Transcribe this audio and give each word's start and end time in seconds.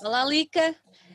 Olá, 0.00 0.24
Lica. 0.24 0.74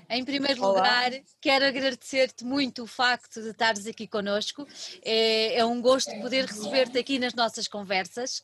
Em 0.09 0.23
primeiro 0.23 0.61
Olá. 0.61 0.77
lugar, 0.77 1.11
quero 1.41 1.65
agradecer-te 1.65 2.45
muito 2.45 2.83
o 2.83 2.87
facto 2.87 3.41
de 3.41 3.49
estares 3.49 3.87
aqui 3.87 4.07
connosco. 4.07 4.67
É, 5.03 5.55
é 5.57 5.65
um 5.65 5.81
gosto 5.81 6.15
poder 6.17 6.45
receber-te 6.45 6.97
aqui 6.99 7.17
nas 7.17 7.33
nossas 7.33 7.67
conversas. 7.67 8.43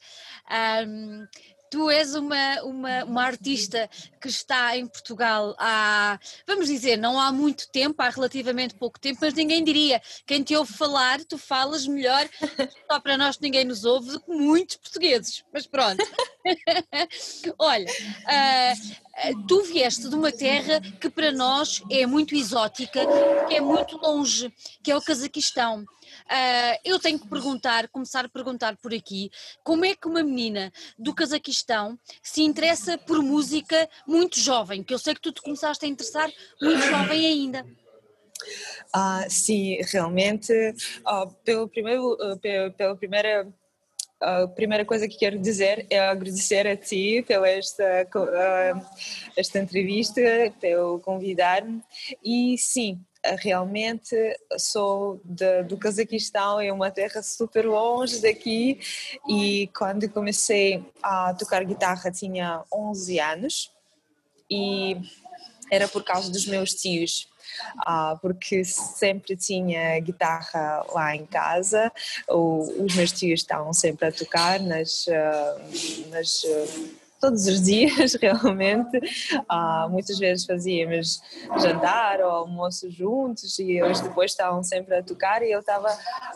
Ahm, 0.49 1.27
tu 1.71 1.89
és 1.89 2.13
uma, 2.13 2.61
uma, 2.63 3.03
uma 3.05 3.23
artista 3.23 3.89
que 4.19 4.27
está 4.27 4.77
em 4.77 4.85
Portugal 4.85 5.55
há, 5.57 6.19
vamos 6.45 6.67
dizer, 6.67 6.97
não 6.97 7.17
há 7.17 7.31
muito 7.31 7.69
tempo, 7.69 8.01
há 8.01 8.09
relativamente 8.09 8.75
pouco 8.75 8.99
tempo, 8.99 9.19
mas 9.21 9.33
ninguém 9.33 9.63
diria. 9.63 10.01
Quem 10.27 10.43
te 10.43 10.53
ouve 10.53 10.73
falar, 10.73 11.23
tu 11.23 11.37
falas 11.37 11.87
melhor, 11.87 12.27
só 12.91 12.99
para 12.99 13.17
nós 13.17 13.37
que 13.37 13.43
ninguém 13.43 13.63
nos 13.63 13.85
ouve, 13.85 14.11
do 14.11 14.19
que 14.19 14.31
muitos 14.31 14.75
portugueses. 14.75 15.45
Mas 15.53 15.65
pronto. 15.65 16.03
Olha, 17.57 17.85
ah, 18.25 18.73
tu 19.47 19.63
vieste 19.63 20.09
de 20.09 20.15
uma 20.15 20.31
terra 20.31 20.81
que 20.99 21.09
para 21.09 21.31
nós 21.31 21.81
é 21.89 22.05
muito 22.05 22.35
exótica, 22.35 22.99
que 23.47 23.55
é 23.55 23.61
muito 23.61 23.97
longe, 23.97 24.53
que 24.83 24.91
é 24.91 24.97
o 24.97 25.01
Cazaquistão. 25.01 25.85
Ah, 26.33 26.79
eu 26.85 26.97
tenho 26.97 27.19
que 27.19 27.27
perguntar, 27.27 27.89
começar 27.89 28.23
a 28.23 28.29
perguntar 28.29 28.77
por 28.77 28.93
aqui, 28.93 29.29
como 29.65 29.83
é 29.83 29.93
que 29.93 30.07
uma 30.07 30.23
menina 30.23 30.71
do 30.97 31.13
Cazaquistão 31.13 31.99
se 32.23 32.41
interessa 32.41 32.97
por 32.97 33.21
música 33.21 33.89
muito 34.07 34.39
jovem, 34.39 34.81
que 34.81 34.93
eu 34.93 34.97
sei 34.97 35.13
que 35.13 35.19
tu 35.19 35.33
te 35.33 35.41
começaste 35.41 35.85
a 35.85 35.89
interessar 35.89 36.31
muito 36.61 36.83
jovem 36.83 37.25
ainda. 37.25 37.65
Ah, 38.93 39.25
sim, 39.27 39.77
realmente, 39.91 40.53
ah, 41.05 41.27
pelo 41.43 41.67
primeiro, 41.67 42.17
ah, 42.21 42.37
pela, 42.77 42.95
primeira 42.95 43.53
a 44.21 44.47
primeira 44.47 44.85
coisa 44.85 45.09
que 45.09 45.17
quero 45.17 45.37
dizer 45.37 45.85
é 45.89 45.99
agradecer 45.99 46.65
a 46.65 46.77
ti 46.77 47.25
pela 47.27 47.49
esta, 47.49 48.07
esta 49.35 49.59
entrevista, 49.59 50.21
pelo 50.61 50.99
convidar-me. 50.99 51.81
E 52.23 52.55
sim, 52.57 53.03
realmente 53.39 54.15
sou 54.57 55.21
de- 55.23 55.63
do 55.63 55.77
Cazaquistão, 55.77 56.59
é 56.59 56.71
uma 56.71 56.89
terra 56.91 57.21
super 57.21 57.65
longe 57.65 58.21
daqui. 58.21 58.79
E 59.27 59.67
quando 59.77 60.09
comecei 60.09 60.83
a 61.01 61.33
tocar 61.33 61.63
guitarra 61.63 62.11
tinha 62.11 62.63
11 62.73 63.19
anos 63.19 63.71
e 64.49 64.97
era 65.71 65.87
por 65.87 66.03
causa 66.03 66.31
dos 66.31 66.45
meus 66.45 66.73
tios. 66.73 67.29
Ah, 67.85 68.17
porque 68.21 68.63
sempre 68.63 69.35
tinha 69.35 69.99
guitarra 69.99 70.85
lá 70.93 71.15
em 71.15 71.25
casa, 71.25 71.91
os 72.27 72.95
meus 72.95 73.11
tios 73.11 73.41
estavam 73.41 73.73
sempre 73.73 74.07
a 74.07 74.11
tocar 74.11 74.59
nas, 74.59 75.05
ah, 75.09 75.61
nas, 76.09 76.43
todos 77.21 77.45
os 77.45 77.61
dias 77.61 78.15
realmente, 78.19 78.99
Ah, 79.47 79.87
muitas 79.89 80.17
vezes 80.17 80.45
fazíamos 80.45 81.21
jantar 81.61 82.19
ou 82.19 82.31
almoço 82.31 82.89
juntos 82.89 83.59
e 83.59 83.73
eles 83.77 84.01
depois 84.01 84.31
estavam 84.31 84.63
sempre 84.63 84.95
a 84.95 85.03
tocar 85.03 85.43
e 85.43 85.51
eu 85.51 85.59
estava 85.59 85.87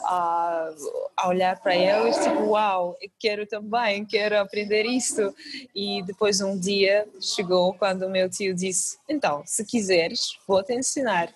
a, 0.03 0.69
a 1.17 1.27
olhar 1.27 1.59
para 1.59 1.75
eles 1.75 2.16
tipo, 2.17 2.44
uau, 2.52 2.95
quero 3.19 3.47
também, 3.47 4.05
quero 4.05 4.39
aprender 4.39 4.86
isso 4.86 5.33
e 5.73 6.03
depois 6.03 6.39
um 6.39 6.58
dia 6.58 7.08
chegou 7.20 7.73
quando 7.73 8.03
o 8.03 8.09
meu 8.09 8.30
tio 8.30 8.53
disse, 8.53 8.99
então, 9.09 9.42
se 9.45 9.66
quiseres, 9.66 10.38
vou 10.47 10.61
te 10.64 10.73
ensinar. 10.73 11.33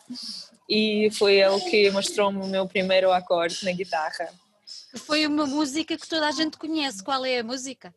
E 0.70 1.10
foi 1.14 1.38
ele 1.40 1.60
que 1.62 1.90
mostrou-me 1.90 2.40
o 2.44 2.48
meu 2.48 2.68
primeiro 2.68 3.12
acorde 3.12 3.66
na 3.66 3.72
guitarra. 3.72 4.30
Foi 4.98 5.26
uma 5.26 5.48
música 5.48 5.98
que 5.98 6.08
toda 6.08 6.28
a 6.28 6.32
gente 6.32 6.58
conhece. 6.58 7.04
Qual 7.04 7.26
é 7.26 7.40
a 7.40 7.44
música? 7.44 7.92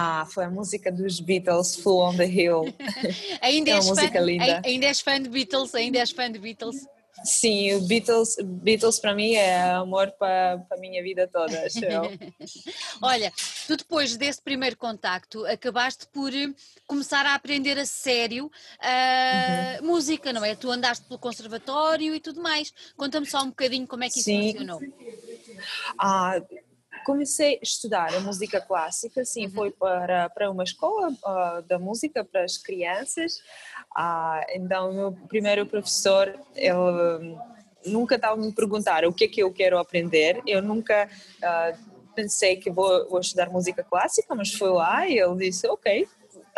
Ah, 0.00 0.24
foi 0.32 0.44
a 0.44 0.50
música 0.50 0.92
dos 0.92 1.18
Beatles, 1.18 1.74
Full 1.74 2.00
on 2.00 2.16
the 2.16 2.24
Hill. 2.24 2.72
Ainda 3.42 3.72
É 3.72 3.74
uma 3.74 3.80
és, 3.80 3.86
fã, 3.88 3.94
música 3.96 4.20
linda. 4.20 4.44
ai- 4.44 4.60
ainda 4.64 4.86
és 4.86 5.00
fã 5.00 5.20
de 5.20 5.28
Beatles? 5.28 5.74
Ainda 5.74 5.98
és 5.98 6.12
fã 6.12 6.30
de 6.30 6.38
Beatles? 6.38 6.86
Sim, 7.24 7.74
o 7.74 7.80
Beatles, 7.80 8.36
Beatles 8.40 9.00
para 9.00 9.12
mim 9.12 9.32
é 9.32 9.60
amor 9.72 10.12
para 10.12 10.64
a 10.70 10.76
minha 10.76 11.02
vida 11.02 11.26
toda, 11.26 11.66
acho 11.66 11.84
eu. 11.84 12.12
Olha, 13.02 13.32
tu 13.66 13.76
depois 13.76 14.16
desse 14.16 14.40
primeiro 14.40 14.76
contacto 14.76 15.44
acabaste 15.46 16.06
por 16.12 16.32
eh, 16.32 16.46
começar 16.86 17.26
a 17.26 17.34
aprender 17.34 17.76
a 17.76 17.84
sério 17.84 18.48
a 18.80 19.80
Uhum. 19.82 19.88
música, 19.88 20.32
não 20.32 20.44
é? 20.44 20.54
Tu 20.54 20.70
andaste 20.70 21.04
pelo 21.06 21.18
conservatório 21.18 22.14
e 22.14 22.20
tudo 22.20 22.40
mais. 22.40 22.72
Conta-me 22.96 23.26
só 23.26 23.42
um 23.42 23.48
bocadinho 23.48 23.84
como 23.88 24.04
é 24.04 24.08
que 24.08 24.20
isso 24.20 24.26
Sim. 24.30 24.52
funcionou. 24.52 24.80
Ah, 25.98 26.40
comecei 27.08 27.54
a 27.54 27.60
estudar 27.62 28.14
a 28.14 28.20
música 28.20 28.60
clássica, 28.60 29.24
sim, 29.24 29.48
foi 29.48 29.70
para, 29.70 30.28
para 30.28 30.50
uma 30.50 30.62
escola 30.62 31.10
ah, 31.24 31.62
da 31.66 31.78
música 31.78 32.22
para 32.22 32.44
as 32.44 32.58
crianças. 32.58 33.40
Ah, 33.96 34.44
então, 34.50 34.90
o 34.90 34.92
meu 34.92 35.12
primeiro 35.26 35.64
professor, 35.64 36.38
ele 36.54 36.74
hum, 36.74 37.38
nunca 37.86 38.16
estava 38.16 38.36
me 38.36 38.52
perguntar 38.52 39.06
o 39.06 39.12
que 39.12 39.24
é 39.24 39.28
que 39.28 39.42
eu 39.42 39.50
quero 39.50 39.78
aprender. 39.78 40.42
Eu 40.46 40.60
nunca 40.60 41.08
ah, 41.42 41.72
pensei 42.14 42.56
que 42.56 42.70
vou, 42.70 43.08
vou 43.08 43.20
estudar 43.20 43.48
música 43.48 43.82
clássica, 43.82 44.34
mas 44.34 44.52
foi 44.52 44.68
lá 44.68 45.08
e 45.08 45.18
ele 45.18 45.48
disse, 45.48 45.66
ok, 45.66 46.06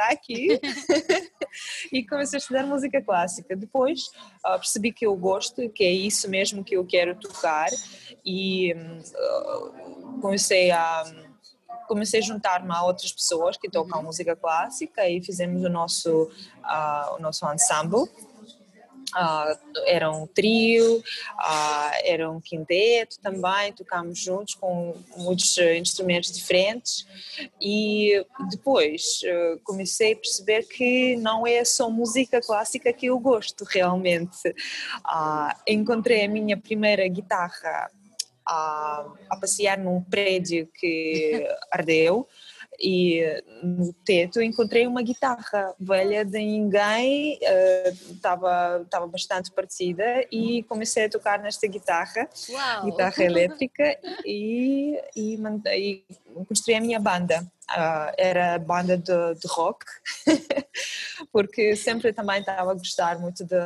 está 0.00 0.12
aqui. 0.12 0.60
e 1.92 2.06
comecei 2.06 2.36
a 2.36 2.40
estudar 2.40 2.66
música 2.66 3.02
clássica. 3.02 3.54
Depois 3.54 4.10
ah, 4.44 4.58
percebi 4.58 4.92
que 4.92 5.06
eu 5.06 5.14
gosto, 5.16 5.68
que 5.70 5.84
é 5.84 5.90
isso 5.90 6.28
mesmo 6.28 6.64
que 6.64 6.76
eu 6.76 6.84
quero 6.84 7.14
tocar 7.14 7.68
e 8.24 8.74
ah, 9.14 10.18
comecei 10.20 10.70
a 10.70 11.04
comecei 11.86 12.20
a 12.20 12.22
juntar-me 12.22 12.72
a 12.72 12.84
outras 12.84 13.10
pessoas 13.10 13.56
que 13.56 13.68
tocam 13.68 14.00
música 14.00 14.36
clássica 14.36 15.08
e 15.08 15.20
fizemos 15.20 15.64
o 15.64 15.68
nosso 15.68 16.30
ah, 16.62 17.16
o 17.18 17.20
nosso 17.20 17.44
ensemble 17.52 18.08
ah, 19.14 19.58
era 19.86 20.10
um 20.10 20.26
trio, 20.26 21.02
ah, 21.38 21.92
era 22.04 22.30
um 22.30 22.40
quinteto 22.40 23.18
também, 23.20 23.72
tocámos 23.72 24.18
juntos 24.18 24.54
com 24.54 24.94
muitos 25.16 25.56
eh, 25.58 25.78
instrumentos 25.78 26.30
diferentes 26.32 27.06
e 27.60 28.24
depois 28.50 29.20
eh, 29.24 29.58
comecei 29.64 30.12
a 30.12 30.16
perceber 30.16 30.62
que 30.64 31.16
não 31.16 31.46
é 31.46 31.64
só 31.64 31.90
música 31.90 32.40
clássica 32.40 32.92
que 32.92 33.06
eu 33.06 33.18
gosto 33.18 33.64
realmente. 33.64 34.54
Ah, 35.04 35.56
encontrei 35.66 36.24
a 36.24 36.28
minha 36.28 36.56
primeira 36.56 37.06
guitarra 37.08 37.90
a, 38.46 39.06
a 39.28 39.36
passear 39.36 39.78
num 39.78 40.02
prédio 40.02 40.68
que 40.74 41.46
ardeu 41.70 42.26
e 42.80 43.42
no 43.62 43.92
teto 44.04 44.40
encontrei 44.40 44.86
uma 44.86 45.02
guitarra 45.02 45.74
velha 45.78 46.24
de 46.24 46.38
ninguém, 46.38 47.38
estava 48.10 48.80
estava 48.84 49.06
bastante 49.06 49.50
partida 49.52 50.04
e 50.32 50.62
comecei 50.62 51.04
a 51.04 51.10
tocar 51.10 51.38
nesta 51.40 51.66
guitarra, 51.66 52.28
Uau! 52.48 52.84
guitarra 52.86 53.24
elétrica 53.24 53.98
e, 54.24 54.98
e, 55.14 55.38
e 55.76 56.04
construí 56.46 56.74
a 56.74 56.80
minha 56.80 56.98
banda. 56.98 57.46
Ah, 57.68 58.12
era 58.18 58.58
banda 58.58 58.96
de, 58.96 59.34
de 59.34 59.46
rock, 59.46 59.84
porque 61.30 61.76
sempre 61.76 62.12
também 62.12 62.40
estava 62.40 62.72
a 62.72 62.74
gostar 62.74 63.20
muito 63.20 63.44
de, 63.44 63.56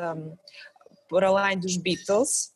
por 1.09 1.25
além 1.25 1.59
dos 1.59 1.79
Beatles, 1.79 2.54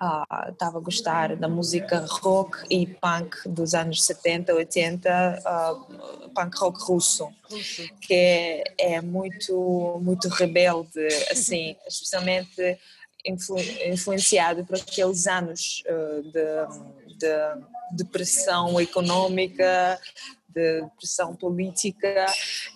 ah, 0.00 0.48
estava 0.50 0.78
a 0.78 0.80
gostar 0.80 1.36
da 1.36 1.46
música 1.46 2.04
rock 2.08 2.64
e 2.70 2.86
punk 2.86 3.36
dos 3.46 3.74
anos 3.74 4.02
70, 4.02 4.54
80, 4.54 5.42
ah, 5.44 5.74
punk 6.34 6.56
rock 6.58 6.80
russo, 6.82 7.28
que 8.00 8.14
é, 8.14 8.64
é 8.78 9.00
muito, 9.02 10.00
muito 10.02 10.28
rebelde, 10.28 11.06
assim, 11.30 11.76
especialmente 11.86 12.78
influ- 13.26 13.60
influenciado 13.86 14.64
por 14.64 14.76
aqueles 14.76 15.26
anos 15.26 15.82
ah, 15.86 16.22
de, 16.22 17.14
de 17.16 17.66
depressão 17.96 18.80
económica, 18.80 20.00
de 20.54 20.84
pressão 20.96 21.34
política 21.34 22.26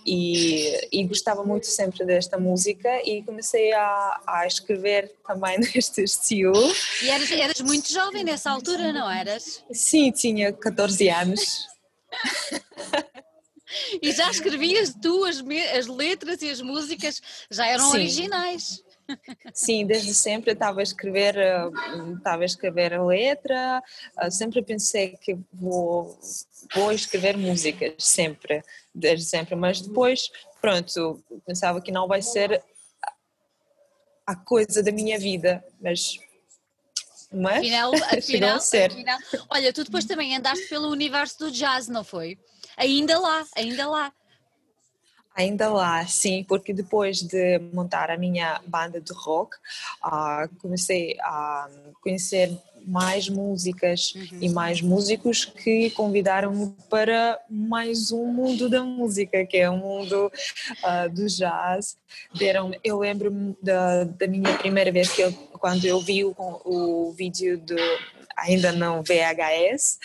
e, 0.07 0.89
e 0.93 1.05
gostava 1.05 1.45
muito 1.45 1.67
sempre 1.67 2.05
desta 2.05 2.39
música 2.39 2.89
e 3.05 3.23
comecei 3.23 3.73
a, 3.73 4.21
a 4.27 4.47
escrever 4.47 5.13
também 5.27 5.59
neste 5.75 6.03
estilo. 6.03 6.55
E 7.03 7.11
eras, 7.11 7.31
eras 7.31 7.61
muito 7.61 7.93
jovem 7.93 8.25
nessa 8.25 8.51
altura, 8.51 8.93
não 8.93 9.11
eras? 9.11 9.65
Sim, 9.73 10.11
tinha 10.11 10.53
14 10.53 11.09
anos. 11.09 11.67
E 14.01 14.13
já 14.13 14.31
escrevias 14.31 14.95
tu 15.03 15.25
as, 15.25 15.43
as 15.77 15.87
letras 15.87 16.43
e 16.43 16.51
as 16.51 16.61
músicas, 16.61 17.21
já 17.51 17.67
eram 17.67 17.91
Sim. 17.91 17.97
originais. 17.99 18.85
Sim, 19.53 19.87
desde 19.87 20.13
sempre 20.15 20.53
estava 20.53 20.81
a 20.81 20.83
escrever, 20.83 21.37
eh, 21.37 21.71
estava 22.17 22.43
a 22.43 22.47
escrever 22.47 22.93
a 22.95 23.05
letra, 23.05 23.83
eh, 24.19 24.31
sempre 24.31 24.63
pensei 24.63 25.17
que 25.17 25.39
vou, 25.53 26.19
vou 26.75 26.93
escrever 26.93 27.37
músicas, 27.37 27.95
sempre, 27.99 28.63
desde 28.95 29.27
sempre, 29.27 29.55
mas 29.55 29.81
depois, 29.81 30.31
pronto, 30.61 31.23
pensava 31.47 31.81
que 31.81 31.93
não 31.93 32.09
vai 32.09 32.21
ser 32.23 32.63
a 34.27 34.35
coisa 34.35 34.83
da 34.83 34.91
minha 34.91 35.19
vida, 35.19 35.63
mas, 35.81 36.19
mas 37.31 37.59
Afinal, 37.59 37.93
afinal, 38.11 38.57
a 38.57 38.61
ser. 38.61 38.91
afinal- 38.91 39.19
olha, 39.51 39.73
tu 39.73 39.85
depois 39.85 40.05
também 40.05 40.37
andaste 40.37 40.67
pelo 40.69 40.89
universo 40.89 41.39
do 41.39 41.51
jazz, 41.51 41.89
não 41.89 42.03
foi? 42.03 42.39
Ainda 42.77 43.19
lá, 43.19 43.47
ainda 43.55 43.89
lá. 43.89 44.13
Ainda 45.35 45.69
lá, 45.69 46.07
sim, 46.07 46.45
porque 46.49 46.73
depois 46.73 47.21
de 47.21 47.59
montar 47.73 48.11
a 48.11 48.17
minha 48.17 48.61
banda 48.67 49.01
de 49.01 49.13
rock, 49.13 49.57
uh, 50.05 50.49
comecei 50.61 51.17
a 51.21 51.69
conhecer 52.01 52.57
mais 52.87 53.29
músicas 53.29 54.15
uhum. 54.15 54.39
e 54.41 54.49
mais 54.49 54.81
músicos 54.81 55.45
que 55.45 55.91
convidaram-me 55.91 56.75
para 56.89 57.39
mais 57.49 58.13
um 58.13 58.27
mundo 58.27 58.69
da 58.69 58.83
música, 58.83 59.45
que 59.45 59.57
é 59.57 59.69
o 59.69 59.77
mundo 59.77 60.31
uh, 60.85 61.11
do 61.11 61.27
jazz. 61.27 61.97
Deram, 62.35 62.73
eu 62.85 62.99
lembro-me 62.99 63.57
da, 63.63 64.05
da 64.05 64.27
minha 64.27 64.57
primeira 64.59 64.93
vez 64.93 65.11
que 65.11 65.23
eu, 65.23 65.33
quando 65.59 65.85
eu 65.85 66.01
vi 66.01 66.25
o, 66.25 66.35
o 66.37 67.13
vídeo 67.13 67.59
do 67.59 67.77
ainda 68.37 68.73
não 68.73 69.03
VHS, 69.03 69.99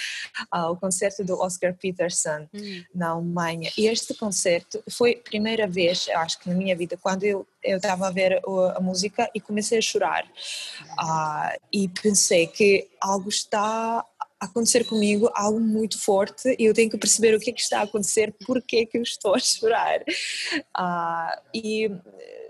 uh, 0.53 0.71
o 0.71 0.77
concerto 0.77 1.23
do 1.23 1.39
Oscar 1.39 1.73
Peterson 1.73 2.47
uhum. 2.53 2.83
na 2.93 3.09
Alemanha. 3.09 3.71
E 3.77 3.87
este 3.87 4.13
concerto 4.13 4.83
foi 4.89 5.13
a 5.13 5.29
primeira 5.29 5.67
vez, 5.67 6.07
acho 6.09 6.39
que 6.39 6.47
na 6.47 6.55
minha 6.55 6.75
vida, 6.75 6.95
quando 6.95 7.23
eu 7.23 7.47
eu 7.63 7.77
estava 7.77 8.07
a 8.07 8.11
ver 8.11 8.41
a 8.75 8.79
música 8.79 9.29
e 9.33 9.39
comecei 9.41 9.77
a 9.77 9.81
chorar. 9.81 10.25
Uh, 10.25 11.59
e 11.71 11.87
pensei 11.89 12.47
que 12.47 12.87
algo 13.01 13.29
está 13.29 14.05
a 14.39 14.45
acontecer 14.45 14.85
comigo, 14.85 15.29
algo 15.35 15.59
muito 15.59 15.99
forte, 15.99 16.55
e 16.57 16.65
eu 16.65 16.73
tenho 16.73 16.89
que 16.89 16.97
perceber 16.97 17.35
o 17.35 17.39
que 17.39 17.49
é 17.49 17.53
que 17.53 17.61
está 17.61 17.81
a 17.81 17.83
acontecer, 17.83 18.33
porque 18.45 18.77
é 18.77 18.85
que 18.85 18.97
eu 18.97 19.01
estou 19.01 19.35
a 19.35 19.39
chorar. 19.39 19.99
Uh, 20.01 21.41
e 21.53 21.91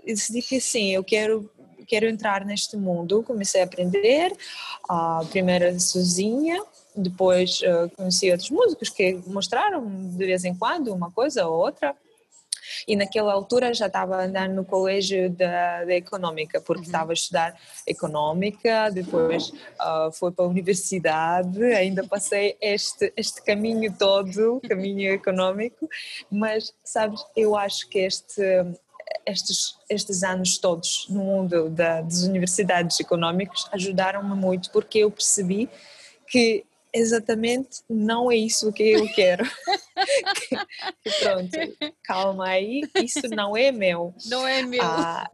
decidi 0.06 0.42
que 0.42 0.60
sim, 0.60 0.92
eu 0.92 1.02
quero 1.02 1.50
quero 1.90 2.06
entrar 2.06 2.44
neste 2.44 2.76
mundo. 2.76 3.24
Comecei 3.24 3.60
a 3.60 3.64
aprender, 3.64 4.32
uh, 4.88 5.26
primeiro 5.26 5.78
sozinha, 5.80 6.62
depois 6.94 7.60
uh, 7.62 7.90
conheci 7.96 8.30
outros 8.30 8.50
músicos 8.50 8.88
que 8.88 9.20
mostraram 9.26 9.84
de 10.16 10.24
vez 10.24 10.44
em 10.44 10.54
quando 10.54 10.94
uma 10.94 11.10
coisa 11.10 11.48
ou 11.48 11.58
outra. 11.58 11.96
E 12.86 12.94
naquela 12.94 13.32
altura 13.32 13.74
já 13.74 13.88
estava 13.88 14.22
andando 14.22 14.54
no 14.54 14.64
colégio 14.64 15.28
da, 15.30 15.84
da 15.84 15.94
Económica, 15.94 16.60
porque 16.60 16.82
uhum. 16.82 16.86
estava 16.86 17.10
a 17.10 17.14
estudar 17.14 17.60
Económica, 17.84 18.90
depois 18.90 19.48
uh, 19.48 20.12
foi 20.12 20.30
para 20.30 20.44
a 20.44 20.48
universidade, 20.48 21.64
ainda 21.64 22.06
passei 22.06 22.56
este, 22.60 23.12
este 23.16 23.42
caminho 23.42 23.92
todo, 23.98 24.60
caminho 24.68 25.12
económico, 25.12 25.88
mas 26.30 26.72
sabes, 26.84 27.20
eu 27.36 27.56
acho 27.56 27.88
que 27.88 27.98
este, 27.98 28.42
estes, 29.26 29.76
estes 29.88 30.22
anos 30.22 30.58
todos 30.58 31.06
no 31.08 31.24
mundo 31.24 31.68
da, 31.68 32.00
das 32.00 32.22
universidades 32.22 32.98
económicas 33.00 33.66
ajudaram-me 33.72 34.34
muito 34.34 34.70
porque 34.70 34.98
eu 34.98 35.10
percebi 35.10 35.68
que 36.26 36.64
exatamente 36.92 37.80
não 37.88 38.30
é 38.30 38.36
isso 38.36 38.72
que 38.72 38.82
eu 38.82 39.08
quero. 39.12 39.44
que, 41.02 41.10
pronto, 41.20 41.96
calma 42.02 42.48
aí, 42.48 42.82
isso 42.96 43.28
não 43.28 43.56
é 43.56 43.70
meu. 43.70 44.14
Não 44.26 44.46
é 44.46 44.62
meu. 44.62 44.82
Ah, 44.82 45.28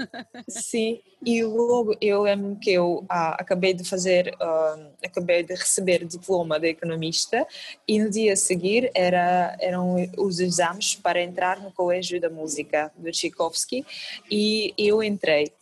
sim, 0.48 1.00
e 1.24 1.42
logo 1.42 1.96
eu 2.00 2.22
lembro 2.22 2.56
que 2.56 2.72
eu 2.72 3.04
ah, 3.08 3.36
acabei 3.40 3.74
de 3.74 3.84
fazer, 3.84 4.34
uh, 4.34 4.92
acabei 5.04 5.42
de 5.42 5.54
receber 5.54 6.04
diploma 6.04 6.60
de 6.60 6.68
economista 6.68 7.46
e 7.86 7.98
no 7.98 8.10
dia 8.10 8.34
a 8.34 8.36
seguir 8.36 8.90
era, 8.94 9.56
eram 9.60 9.96
os 10.16 10.40
exames 10.40 10.94
para 10.94 11.22
entrar 11.22 11.60
no 11.60 11.72
Colégio 11.72 12.20
da 12.20 12.30
Música 12.30 12.92
do 12.96 13.10
Tchaikovsky 13.10 13.84
e 14.30 14.74
eu 14.76 15.02
entrei. 15.02 15.52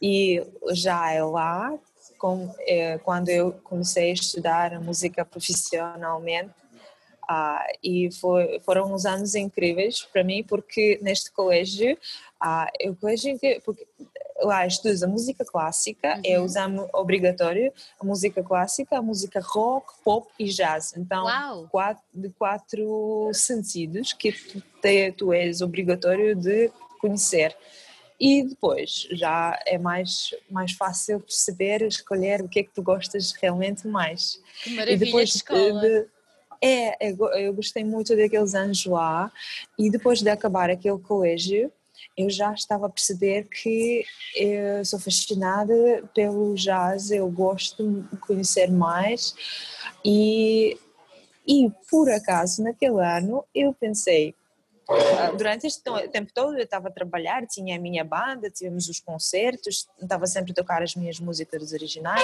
E 0.00 0.44
já 0.72 1.10
é 1.12 1.22
lá 1.22 1.72
com, 2.18 2.52
é, 2.60 2.98
quando 2.98 3.28
eu 3.28 3.52
comecei 3.64 4.10
a 4.10 4.14
estudar 4.14 4.80
música 4.80 5.24
profissionalmente. 5.24 6.50
Ah, 7.28 7.66
e 7.82 8.08
foi, 8.12 8.60
foram 8.60 8.94
uns 8.94 9.04
anos 9.04 9.34
incríveis 9.34 10.02
para 10.02 10.22
mim 10.22 10.44
porque 10.44 10.96
neste 11.02 11.32
colégio, 11.32 11.98
ah, 12.40 12.70
o 12.84 12.94
colégio 12.94 13.36
porque 13.64 13.84
lá 14.40 14.66
estudas 14.66 15.02
a 15.02 15.06
música 15.06 15.44
clássica, 15.44 16.20
é 16.24 16.30
uhum. 16.30 16.34
é 16.36 16.40
o 16.40 16.44
exame 16.44 16.88
obrigatório, 16.92 17.72
a 17.98 18.04
música 18.04 18.42
clássica, 18.42 18.98
a 18.98 19.02
música 19.02 19.40
rock, 19.40 19.92
pop 20.04 20.28
e 20.38 20.44
jazz. 20.44 20.94
Então, 20.96 21.66
quatro, 21.70 22.04
de 22.12 22.28
quatro 22.30 23.30
sentidos 23.32 24.12
que 24.12 24.32
tu, 24.32 24.62
te, 24.80 25.12
tu 25.12 25.32
és 25.32 25.60
obrigatório 25.60 26.34
de 26.34 26.70
conhecer 27.00 27.56
e 28.18 28.42
depois 28.44 29.06
já 29.12 29.58
é 29.66 29.78
mais, 29.78 30.34
mais 30.50 30.72
fácil 30.72 31.20
perceber, 31.20 31.82
escolher 31.82 32.42
o 32.42 32.48
que 32.48 32.60
é 32.60 32.62
que 32.62 32.72
tu 32.72 32.82
gostas 32.82 33.32
realmente 33.32 33.86
mais. 33.86 34.40
Que 34.62 34.70
maravilha 34.70 34.94
e 34.94 34.98
depois 34.98 35.30
de 35.30 35.36
escola! 35.36 35.80
De, 35.80 36.06
é, 36.62 37.10
eu 37.10 37.52
gostei 37.52 37.84
muito 37.84 38.16
daqueles 38.16 38.54
anos 38.54 38.84
lá 38.86 39.30
e 39.78 39.90
depois 39.90 40.22
de 40.22 40.30
acabar 40.30 40.70
aquele 40.70 40.98
colégio 40.98 41.70
eu 42.16 42.30
já 42.30 42.52
estava 42.52 42.86
a 42.86 42.90
perceber 42.90 43.46
que 43.48 44.04
eu 44.34 44.84
sou 44.84 44.98
fascinada 44.98 45.74
pelo 46.14 46.54
jazz, 46.54 47.10
eu 47.10 47.30
gosto 47.30 48.06
de 48.10 48.16
conhecer 48.18 48.70
mais 48.70 49.34
e, 50.04 50.78
e 51.46 51.70
por 51.90 52.10
acaso 52.10 52.62
naquele 52.62 53.00
ano 53.00 53.44
eu 53.54 53.74
pensei 53.74 54.34
durante 55.36 55.66
este 55.66 55.82
tempo 56.10 56.32
todo 56.32 56.56
eu 56.56 56.64
estava 56.64 56.88
a 56.88 56.92
trabalhar, 56.92 57.46
tinha 57.46 57.76
a 57.76 57.80
minha 57.80 58.04
banda, 58.04 58.50
tivemos 58.50 58.88
os 58.88 59.00
concertos, 59.00 59.88
estava 60.00 60.26
sempre 60.26 60.52
a 60.52 60.54
tocar 60.54 60.82
as 60.82 60.94
minhas 60.94 61.18
músicas 61.18 61.72
originais 61.72 62.22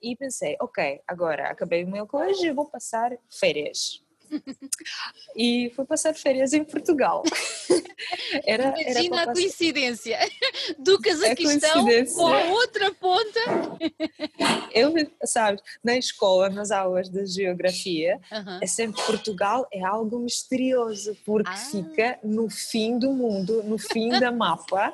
e, 0.00 0.12
e 0.12 0.16
pensei, 0.16 0.56
ok, 0.60 1.02
agora 1.06 1.50
acabei 1.50 1.84
o 1.84 1.88
meu 1.88 2.06
colégio, 2.06 2.54
vou 2.54 2.66
passar 2.66 3.12
férias 3.28 4.05
e 5.36 5.72
fui 5.74 5.84
passar 5.84 6.14
férias 6.14 6.52
em 6.52 6.64
Portugal. 6.64 7.22
Era, 8.44 8.74
Imagina 8.78 9.22
era 9.22 9.30
a 9.30 9.34
coincidência 9.34 10.18
do 10.78 11.00
Cazaquistão 11.00 11.86
com 12.14 12.26
a 12.26 12.44
outra 12.44 12.92
ponta. 12.92 13.40
Eu, 14.72 14.92
sabes, 15.24 15.62
na 15.82 15.96
escola, 15.96 16.50
nas 16.50 16.70
aulas 16.70 17.08
de 17.08 17.24
geografia, 17.26 18.20
é 18.60 18.66
sempre 18.66 19.02
Portugal 19.02 19.66
é 19.72 19.82
algo 19.82 20.18
misterioso, 20.18 21.16
porque 21.24 21.50
ah. 21.50 21.56
fica 21.56 22.18
no 22.22 22.50
fim 22.50 22.98
do 22.98 23.12
mundo, 23.12 23.62
no 23.62 23.78
fim 23.78 24.10
da 24.10 24.30
mapa, 24.30 24.92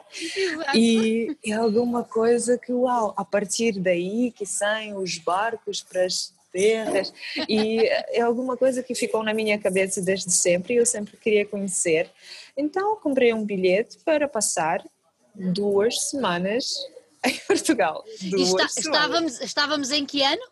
e 0.75 1.37
é 1.45 1.53
alguma 1.53 2.05
coisa 2.05 2.57
que, 2.57 2.73
uau, 2.73 3.13
a 3.17 3.25
partir 3.25 3.81
daí 3.81 4.31
que 4.31 4.47
saem 4.47 4.95
os 4.95 5.19
barcos 5.19 5.83
para 5.83 6.05
as 6.05 6.33
terras 6.53 7.13
e 7.49 7.81
é 8.11 8.21
alguma 8.21 8.57
coisa 8.57 8.83
que 8.83 8.95
ficou 8.95 9.23
na 9.23 9.33
minha 9.33 9.59
cabeça 9.59 10.01
desde 10.03 10.31
sempre 10.31 10.75
e 10.75 10.77
eu 10.77 10.87
sempre 10.87 11.17
queria 11.17 11.47
conhecer. 11.47 12.11
Então 12.57 12.97
comprei 12.97 13.33
um 13.33 13.45
bilhete 13.45 13.99
para 14.05 14.29
passar 14.29 14.85
duas 15.35 16.11
semanas 16.11 16.75
em 17.25 17.39
Portugal. 17.47 18.05
Duas 18.23 18.51
Está, 18.51 18.67
estávamos, 18.81 19.41
estávamos 19.41 19.91
em 19.91 20.05
que 20.05 20.23
ano? 20.23 20.43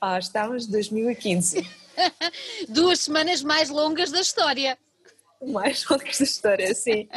Ah, 0.00 0.18
estávamos 0.18 0.68
em 0.68 0.70
2015. 0.70 1.68
duas 2.68 3.00
semanas 3.00 3.42
mais 3.42 3.68
longas 3.68 4.10
da 4.10 4.20
história 4.20 4.78
mais 5.46 5.84
longas 5.88 6.18
da 6.18 6.24
história, 6.24 6.74
sim. 6.74 7.08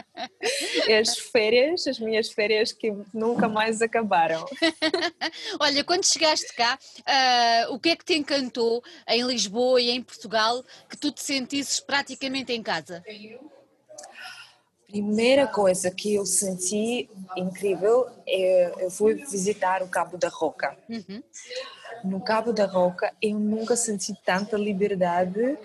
As 1.00 1.18
férias, 1.18 1.86
as 1.88 2.00
minhas 2.00 2.30
férias 2.30 2.72
que 2.72 2.94
nunca 3.14 3.48
mais 3.48 3.82
acabaram. 3.82 4.46
Olha, 5.60 5.84
quando 5.84 6.06
chegaste 6.06 6.54
cá, 6.56 6.80
uh, 7.00 7.74
o 7.74 7.80
que 7.80 7.90
é 7.90 7.96
que 7.96 8.06
te 8.06 8.16
encantou 8.16 8.84
em 9.08 9.24
Lisboa 9.24 9.82
e 9.82 9.90
em 9.90 10.02
Portugal 10.02 10.64
que 10.90 10.98
tu 10.98 11.12
te 11.12 11.22
sentisses 11.22 11.80
praticamente 11.80 12.54
em 12.54 12.64
casa? 12.64 13.04
Primeira 14.88 15.48
coisa 15.48 15.90
que 15.90 16.14
eu 16.14 16.26
senti 16.26 17.10
incrível 17.36 18.08
é 18.28 18.72
eu 18.78 18.92
fui 18.92 19.16
visitar 19.16 19.82
o 19.82 19.88
Cabo 19.88 20.18
da 20.18 20.30
Roca. 20.30 20.78
Uhum. 20.88 21.24
No 22.04 22.22
Cabo 22.22 22.54
da 22.54 22.66
Roca 22.66 23.12
eu 23.22 23.40
nunca 23.40 23.76
senti 23.76 24.14
tanta 24.24 24.56
liberdade 24.56 25.58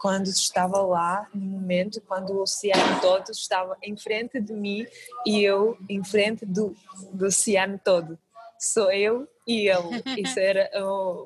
quando 0.00 0.28
estava 0.28 0.80
lá 0.80 1.28
no 1.34 1.44
momento 1.44 2.00
quando 2.00 2.30
o 2.30 2.40
oceano 2.40 3.00
todo 3.02 3.30
estava 3.30 3.76
em 3.82 3.94
frente 3.94 4.40
de 4.40 4.54
mim 4.54 4.86
e 5.26 5.44
eu 5.44 5.76
em 5.90 6.02
frente 6.02 6.46
do, 6.46 6.74
do 7.12 7.26
oceano 7.26 7.78
todo. 7.84 8.18
Sou 8.58 8.90
eu 8.90 9.28
e 9.46 9.68
ele. 9.68 10.02
Isso 10.16 10.40
era 10.40 10.70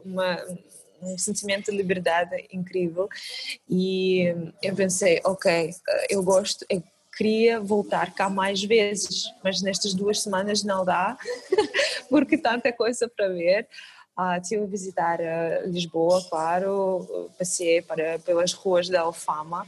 uma 0.04 0.44
um 1.00 1.16
sentimento 1.18 1.70
de 1.70 1.76
liberdade 1.76 2.48
incrível. 2.50 3.08
E 3.68 4.24
eu 4.60 4.74
pensei 4.74 5.20
ok 5.24 5.70
eu 6.10 6.22
gosto 6.24 6.66
eu 6.68 6.82
queria 7.16 7.60
voltar 7.60 8.12
cá 8.12 8.28
mais 8.28 8.64
vezes 8.64 9.32
mas 9.42 9.62
nestas 9.62 9.94
duas 9.94 10.20
semanas 10.20 10.64
não 10.64 10.84
dá 10.84 11.16
porque 12.10 12.36
tanta 12.36 12.72
coisa 12.72 13.08
para 13.08 13.28
ver 13.28 13.68
Uh, 14.16 14.40
tive 14.40 14.62
a 14.62 14.66
visitar 14.66 15.18
uh, 15.20 15.68
Lisboa, 15.68 16.24
claro, 16.30 17.30
passei 17.36 17.82
para, 17.82 18.18
pelas 18.20 18.52
ruas 18.52 18.88
da 18.88 19.00
Alfama 19.00 19.66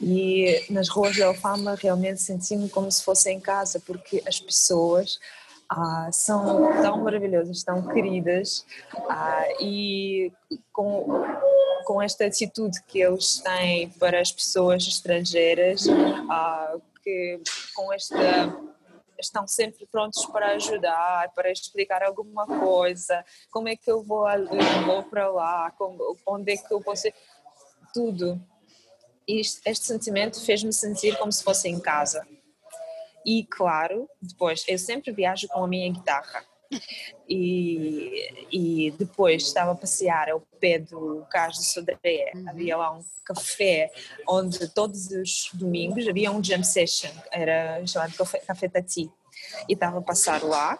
e 0.00 0.64
nas 0.70 0.88
ruas 0.88 1.16
da 1.16 1.26
Alfama 1.26 1.74
realmente 1.74 2.22
senti-me 2.22 2.68
como 2.68 2.90
se 2.90 3.02
fosse 3.02 3.30
em 3.30 3.40
casa, 3.40 3.80
porque 3.80 4.22
as 4.26 4.38
pessoas 4.38 5.18
ah, 5.68 6.08
são 6.12 6.80
tão 6.80 6.98
maravilhosas, 6.98 7.62
tão 7.62 7.82
queridas 7.88 8.64
ah, 9.08 9.44
e 9.60 10.32
com, 10.72 11.06
com 11.84 12.00
esta 12.00 12.26
atitude 12.26 12.80
que 12.86 13.00
eles 13.00 13.38
têm 13.40 13.90
para 13.90 14.20
as 14.20 14.32
pessoas 14.32 14.86
estrangeiras, 14.86 15.86
uh, 15.86 16.80
que 17.02 17.40
com 17.74 17.92
esta 17.92 18.56
estão 19.18 19.46
sempre 19.46 19.86
prontos 19.86 20.24
para 20.26 20.52
ajudar, 20.52 21.32
para 21.34 21.50
explicar 21.50 22.02
alguma 22.02 22.46
coisa, 22.46 23.24
como 23.50 23.68
é 23.68 23.76
que 23.76 23.90
eu 23.90 24.02
vou, 24.02 24.28
eu 24.28 24.86
vou 24.86 25.02
para 25.04 25.28
lá, 25.30 25.74
onde 26.26 26.52
é 26.52 26.56
que 26.56 26.72
eu 26.72 26.80
posso 26.80 27.08
tudo. 27.92 28.40
E 29.26 29.40
este 29.40 29.84
sentimento 29.84 30.40
fez-me 30.42 30.72
sentir 30.72 31.18
como 31.18 31.30
se 31.30 31.42
fosse 31.42 31.68
em 31.68 31.78
casa. 31.78 32.26
E 33.26 33.44
claro, 33.44 34.08
depois 34.22 34.64
eu 34.66 34.78
sempre 34.78 35.12
viajo 35.12 35.48
com 35.48 35.62
a 35.62 35.68
minha 35.68 35.92
guitarra. 35.92 36.44
E, 37.28 38.46
e 38.50 38.90
depois 38.92 39.42
estava 39.42 39.72
a 39.72 39.74
passear 39.74 40.30
ao 40.30 40.40
pé 40.60 40.78
do 40.78 41.24
Cais 41.30 41.56
de 41.58 41.66
Sodré, 41.66 42.32
uhum. 42.34 42.48
havia 42.48 42.76
lá 42.76 42.92
um 42.92 43.04
café 43.24 43.90
onde 44.26 44.68
todos 44.68 45.10
os 45.10 45.50
domingos 45.52 46.08
havia 46.08 46.30
um 46.30 46.42
jam 46.42 46.62
session, 46.62 47.10
era 47.30 47.84
chamado 47.86 48.14
Café, 48.14 48.38
café 48.40 48.68
Tati, 48.68 49.10
e 49.68 49.72
estava 49.72 49.98
a 49.98 50.02
passar 50.02 50.42
lá. 50.42 50.78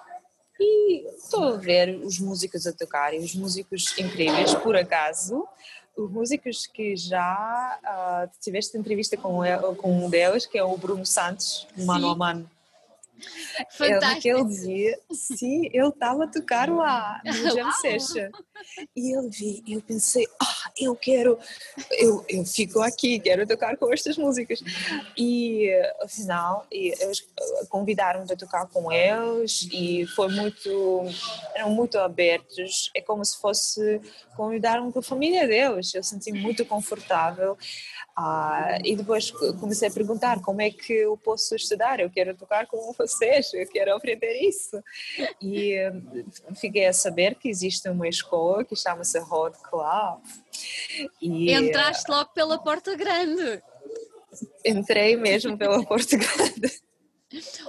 E 0.61 1.07
estou 1.17 1.55
a 1.55 1.57
ver 1.57 2.01
os 2.03 2.19
músicos 2.19 2.67
a 2.67 2.73
tocar 2.73 3.15
e 3.15 3.19
os 3.19 3.35
músicos 3.35 3.97
incríveis, 3.97 4.55
por 4.57 4.75
acaso, 4.75 5.47
os 5.97 6.11
músicos 6.11 6.67
que 6.67 6.97
já 6.97 7.79
uh, 7.85 8.31
tiveste 8.41 8.77
entrevista 8.77 9.17
com, 9.17 9.41
com 9.77 10.05
um 10.05 10.11
deles, 10.11 10.47
que 10.47 10.59
é 10.59 10.65
o 10.65 10.77
Bruno 10.77 11.07
Santos, 11.07 11.67
mano 11.77 12.09
a 12.09 12.17
mano. 12.17 12.51
Fantástico. 13.71 13.85
Ele, 13.85 14.01
naquele 14.01 14.45
dia, 14.45 15.01
sim, 15.13 15.67
ele 15.73 15.89
estava 15.89 16.25
a 16.25 16.29
tocar 16.29 16.69
lá 16.69 17.21
no 17.25 17.33
Jam 17.55 17.73
Session. 17.73 18.31
E 18.95 19.17
ele 19.17 19.29
vi, 19.29 19.63
eu 19.69 19.81
pensei, 19.81 20.27
ah, 20.41 20.71
eu 20.81 20.95
quero, 20.97 21.39
eu, 21.93 22.25
eu 22.29 22.45
fico 22.45 22.81
aqui, 22.81 23.19
quero 23.21 23.47
tocar 23.47 23.77
com 23.77 23.93
estas 23.93 24.17
músicas. 24.17 24.61
E 25.17 25.71
afinal, 26.03 26.67
eles 26.71 27.27
convidaram-me 27.69 28.31
a 28.33 28.37
tocar 28.37 28.67
com 28.67 28.91
eles 28.91 29.69
e 29.73 30.07
foi 30.15 30.29
muito, 30.29 31.05
eram 31.55 31.71
muito 31.71 31.99
abertos. 31.99 32.91
É 32.95 33.01
como 33.01 33.25
se 33.25 33.39
fosse 33.39 34.01
convidar-me 34.37 34.93
com 34.93 34.99
a 34.99 35.03
família 35.03 35.47
deles. 35.47 35.95
Eu 35.95 36.03
senti 36.03 36.33
muito 36.33 36.65
confortável. 36.65 37.57
Ah, 38.21 38.81
e 38.85 38.97
depois 38.97 39.31
comecei 39.61 39.87
a 39.87 39.93
perguntar 39.93 40.41
como 40.41 40.61
é 40.61 40.73
que 40.73 40.93
eu 40.93 41.17
posso 41.17 41.55
estudar, 41.55 42.01
eu 42.01 42.11
quero 42.11 42.35
tocar 42.35 42.67
com 42.67 42.93
vocês, 42.93 43.55
eu 43.55 43.65
quero 43.69 43.95
aprender 43.95 44.41
isso. 44.41 44.83
E 45.41 45.79
hum, 45.89 46.27
fiquei 46.57 46.87
a 46.87 46.93
saber 46.93 47.37
que 47.37 47.49
existe 47.49 47.89
uma 47.89 48.09
escola 48.09 48.65
que 48.65 48.75
chama-se 48.75 49.21
Road 49.21 49.57
Club. 49.63 50.21
E, 51.23 51.53
Entraste 51.53 52.11
logo 52.11 52.31
pela 52.31 52.59
porta 52.59 52.97
grande. 52.97 53.63
Entrei 54.65 55.17
mesmo 55.17 55.57
pela 55.57 55.85
porta 55.87 56.17
grande. 56.17 56.83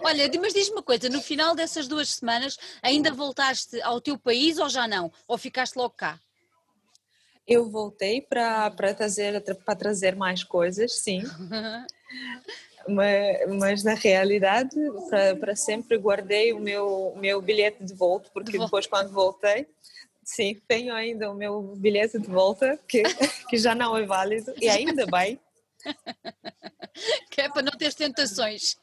Olha, 0.03 0.31
mas 0.41 0.53
diz-me 0.53 0.77
uma 0.77 0.83
coisa, 0.83 1.09
no 1.09 1.21
final 1.21 1.53
dessas 1.53 1.87
duas 1.87 2.09
semanas 2.09 2.57
ainda 2.81 3.11
voltaste 3.11 3.79
ao 3.83 4.01
teu 4.01 4.17
país 4.17 4.57
ou 4.57 4.67
já 4.67 4.87
não? 4.87 5.11
Ou 5.27 5.37
ficaste 5.37 5.75
logo 5.75 5.91
cá? 5.91 6.19
Eu 7.49 7.67
voltei 7.67 8.21
para 8.21 8.93
trazer, 8.95 9.41
trazer 9.77 10.15
mais 10.15 10.43
coisas, 10.43 10.99
sim. 10.99 11.23
mas, 12.87 13.49
mas, 13.57 13.83
na 13.83 13.95
realidade, 13.95 14.75
para 15.39 15.55
sempre 15.55 15.97
guardei 15.97 16.53
o 16.53 16.59
meu, 16.59 17.13
meu 17.17 17.41
bilhete 17.41 17.83
de 17.83 17.93
volta, 17.93 18.29
porque 18.31 18.57
depois, 18.57 18.85
quando 18.85 19.11
voltei, 19.11 19.67
sim, 20.23 20.61
tenho 20.67 20.93
ainda 20.93 21.31
o 21.31 21.33
meu 21.33 21.73
bilhete 21.75 22.19
de 22.19 22.27
volta, 22.27 22.79
que, 22.87 23.01
que 23.49 23.57
já 23.57 23.73
não 23.73 23.97
é 23.97 24.05
válido, 24.05 24.53
e 24.61 24.69
ainda 24.69 25.07
bem. 25.07 25.39
que 27.31 27.41
é 27.41 27.49
para 27.49 27.61
não 27.61 27.71
ter 27.77 27.93
tentações. 27.93 28.77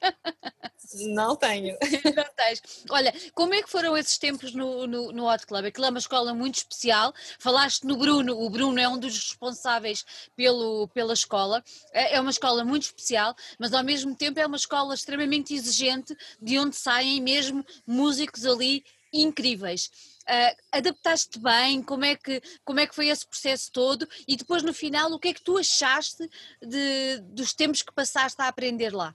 Não 0.95 1.35
tenho. 1.35 1.77
Não 2.17 2.25
tens. 2.37 2.63
Olha, 2.91 3.13
como 3.35 3.55
é 3.55 3.63
que 3.63 3.69
foram 3.69 3.97
esses 3.97 4.19
tempos 4.19 4.55
no, 4.55 4.87
no, 4.87 5.13
no 5.13 5.29
Hot 5.29 5.47
Club? 5.47 5.67
Aquilo 5.67 5.87
é 5.87 5.91
uma 5.91 5.99
escola 5.99 6.33
muito 6.33 6.57
especial. 6.57 7.13
Falaste 7.39 7.85
no 7.85 7.97
Bruno, 7.97 8.39
o 8.41 8.49
Bruno 8.49 8.79
é 8.79 8.89
um 8.89 8.99
dos 8.99 9.15
responsáveis 9.15 10.05
pelo, 10.37 10.89
pela 10.89 11.13
escola. 11.13 11.63
É, 11.93 12.17
é 12.17 12.21
uma 12.21 12.31
escola 12.31 12.65
muito 12.65 12.85
especial, 12.85 13.35
mas 13.59 13.73
ao 13.73 13.83
mesmo 13.83 14.15
tempo 14.15 14.39
é 14.39 14.47
uma 14.47 14.57
escola 14.57 14.95
extremamente 14.95 15.55
exigente, 15.55 16.17
de 16.41 16.59
onde 16.59 16.77
saem 16.77 17.21
mesmo 17.21 17.65
músicos 17.87 18.47
ali 18.47 18.85
incríveis. 19.13 19.91
Uh, 20.29 20.57
adaptaste 20.73 21.39
bem? 21.39 21.83
Como 21.83 22.05
é, 22.05 22.17
que, 22.17 22.43
como 22.65 22.81
é 22.81 22.87
que 22.87 22.95
foi 22.95 23.09
esse 23.09 23.27
processo 23.27 23.71
todo? 23.73 24.09
E 24.27 24.37
depois, 24.37 24.63
no 24.63 24.75
final, 24.75 25.13
o 25.13 25.19
que 25.19 25.29
é 25.29 25.35
que 25.35 25.43
tu 25.43 25.57
achaste 25.57 26.29
de, 26.61 27.21
dos 27.23 27.55
tempos 27.55 27.83
que 27.83 27.93
passaste 27.93 28.41
a 28.43 28.49
aprender 28.49 28.93
lá? 28.93 29.15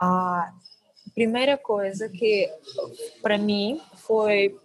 A 0.00 0.52
primeira 1.14 1.58
coisa 1.58 2.08
que, 2.08 2.48
para 3.20 3.36
mim, 3.36 3.80
foi 3.96 4.56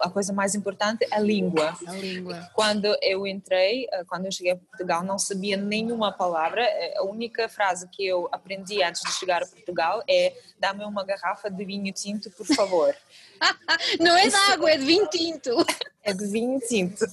a 0.00 0.10
coisa 0.10 0.32
mais 0.32 0.54
importante 0.54 1.06
é 1.10 1.16
a 1.16 1.20
língua. 1.20 1.76
A 1.86 1.92
língua. 1.92 2.50
Quando 2.54 2.96
eu 3.00 3.26
entrei, 3.26 3.84
uh, 3.86 4.04
quando 4.06 4.26
eu 4.26 4.32
cheguei 4.32 4.52
a 4.52 4.56
Portugal, 4.56 5.02
não 5.02 5.18
sabia 5.18 5.56
nenhuma 5.56 6.12
palavra. 6.12 6.62
Uh, 6.62 7.00
a 7.00 7.04
única 7.04 7.48
frase 7.48 7.88
que 7.88 8.04
eu 8.06 8.28
aprendi 8.32 8.82
antes 8.82 9.02
de 9.02 9.12
chegar 9.12 9.42
a 9.42 9.46
Portugal 9.46 10.02
é: 10.08 10.34
dá-me 10.58 10.84
uma 10.84 11.04
garrafa 11.04 11.50
de 11.50 11.64
vinho 11.64 11.92
tinto, 11.92 12.30
por 12.30 12.46
favor. 12.46 12.94
não 14.00 14.16
é 14.16 14.28
de 14.28 14.34
água, 14.34 14.70
é 14.70 14.76
de 14.76 14.84
vinho 14.84 15.06
tinto. 15.08 15.50
É 16.04 16.12
de 16.12 16.26
vinho 16.26 16.58
tinto. 16.58 17.06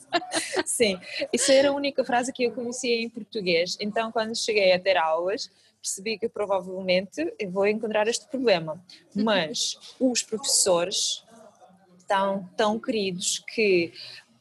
Sim, 0.64 0.98
isso 1.30 1.52
era 1.52 1.68
a 1.68 1.72
única 1.72 2.02
frase 2.02 2.32
que 2.32 2.44
eu 2.44 2.52
conhecia 2.52 3.02
em 3.02 3.06
português. 3.06 3.76
Então, 3.78 4.10
quando 4.10 4.34
cheguei 4.34 4.72
a 4.72 4.80
ter 4.80 4.96
aulas, 4.96 5.50
percebi 5.82 6.18
que 6.18 6.30
provavelmente 6.30 7.30
vou 7.50 7.66
encontrar 7.66 8.08
este 8.08 8.26
problema. 8.28 8.82
Mas 9.14 9.76
os 10.00 10.22
professores 10.22 11.22
estão 12.12 12.48
tão 12.56 12.78
queridos 12.78 13.42
que 13.54 13.92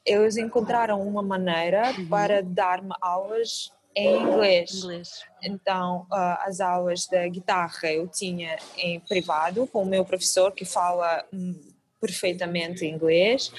eles 0.05 0.35
encontraram 0.35 1.01
uma 1.01 1.21
maneira 1.21 1.91
uhum. 1.91 2.07
para 2.07 2.41
dar-me 2.43 2.93
aulas 2.99 3.71
em 3.95 4.21
inglês. 4.21 4.73
inglês. 4.75 5.23
Então, 5.43 6.07
uh, 6.11 6.37
as 6.41 6.59
aulas 6.59 7.07
da 7.07 7.27
guitarra 7.27 7.91
eu 7.91 8.07
tinha 8.07 8.57
em 8.77 8.99
privado 8.99 9.67
com 9.67 9.83
o 9.83 9.85
meu 9.85 10.03
professor 10.03 10.51
que 10.51 10.65
fala 10.65 11.25
hum, 11.33 11.70
perfeitamente 12.01 12.83
inglês. 12.85 13.51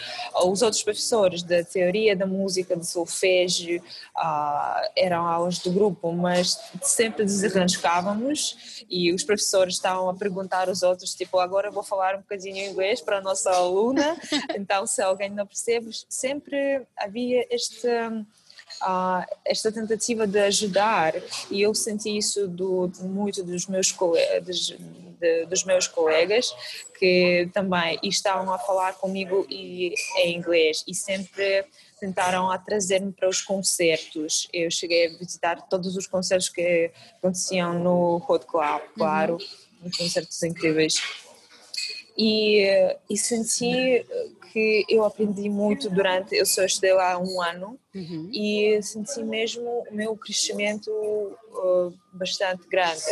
Os 0.44 0.60
outros 0.60 0.82
professores 0.82 1.44
da 1.44 1.62
teoria 1.62 2.16
da 2.16 2.26
música, 2.26 2.76
de 2.76 2.84
solfégio, 2.84 3.80
uh, 4.16 4.90
eram 4.96 5.24
aulas 5.24 5.60
do 5.60 5.70
grupo, 5.70 6.12
mas 6.12 6.58
sempre 6.82 7.24
desarranjávamos 7.24 8.84
e 8.90 9.12
os 9.12 9.22
professores 9.22 9.76
estavam 9.76 10.08
a 10.08 10.14
perguntar 10.14 10.68
aos 10.68 10.82
outros, 10.82 11.14
tipo, 11.14 11.38
agora 11.38 11.70
vou 11.70 11.84
falar 11.84 12.16
um 12.16 12.20
bocadinho 12.20 12.68
inglês 12.68 13.00
para 13.00 13.18
a 13.18 13.22
nossa 13.22 13.50
aluna, 13.50 14.16
então 14.56 14.86
se 14.86 15.00
alguém 15.00 15.30
não 15.30 15.46
percebe, 15.46 15.88
sempre 16.08 16.82
havia 16.96 17.46
este 17.48 17.86
uh, 18.82 19.24
esta 19.44 19.70
tentativa 19.70 20.26
de 20.26 20.38
ajudar 20.40 21.14
e 21.50 21.62
eu 21.62 21.74
senti 21.74 22.16
isso 22.16 22.46
do, 22.48 22.90
muito 23.00 23.42
dos 23.42 23.66
meus 23.66 23.92
colegas, 23.92 24.74
de, 25.20 25.46
dos 25.46 25.64
meus 25.64 25.86
colegas 25.86 26.54
que 26.98 27.48
também 27.52 27.98
estavam 28.02 28.52
a 28.52 28.58
falar 28.58 28.94
comigo 28.94 29.46
e, 29.48 29.94
em 30.18 30.36
inglês 30.36 30.84
e 30.86 30.94
sempre 30.94 31.64
tentaram 31.98 32.50
a 32.50 32.58
trazer-me 32.58 33.12
para 33.12 33.28
os 33.28 33.40
concertos. 33.40 34.48
Eu 34.52 34.70
cheguei 34.70 35.06
a 35.06 35.18
visitar 35.18 35.62
todos 35.68 35.96
os 35.96 36.06
concertos 36.06 36.48
que 36.48 36.90
aconteciam 37.18 37.78
no 37.78 38.16
Road 38.18 38.44
Club, 38.46 38.82
claro, 38.96 39.38
uhum. 39.80 39.90
concertos 39.96 40.42
incríveis. 40.42 41.00
E, 42.18 42.66
e 43.08 43.16
senti 43.16 44.04
que 44.52 44.84
eu 44.86 45.02
aprendi 45.04 45.48
muito 45.48 45.88
durante, 45.88 46.34
eu 46.34 46.44
só 46.44 46.62
estudei 46.62 46.92
lá 46.92 47.18
um 47.18 47.40
ano 47.40 47.78
uhum. 47.94 48.28
e 48.30 48.78
senti 48.82 49.24
mesmo 49.24 49.84
o 49.90 49.94
meu 49.94 50.14
crescimento 50.14 50.90
uh, 50.90 51.92
bastante 52.12 52.68
grande. 52.68 53.02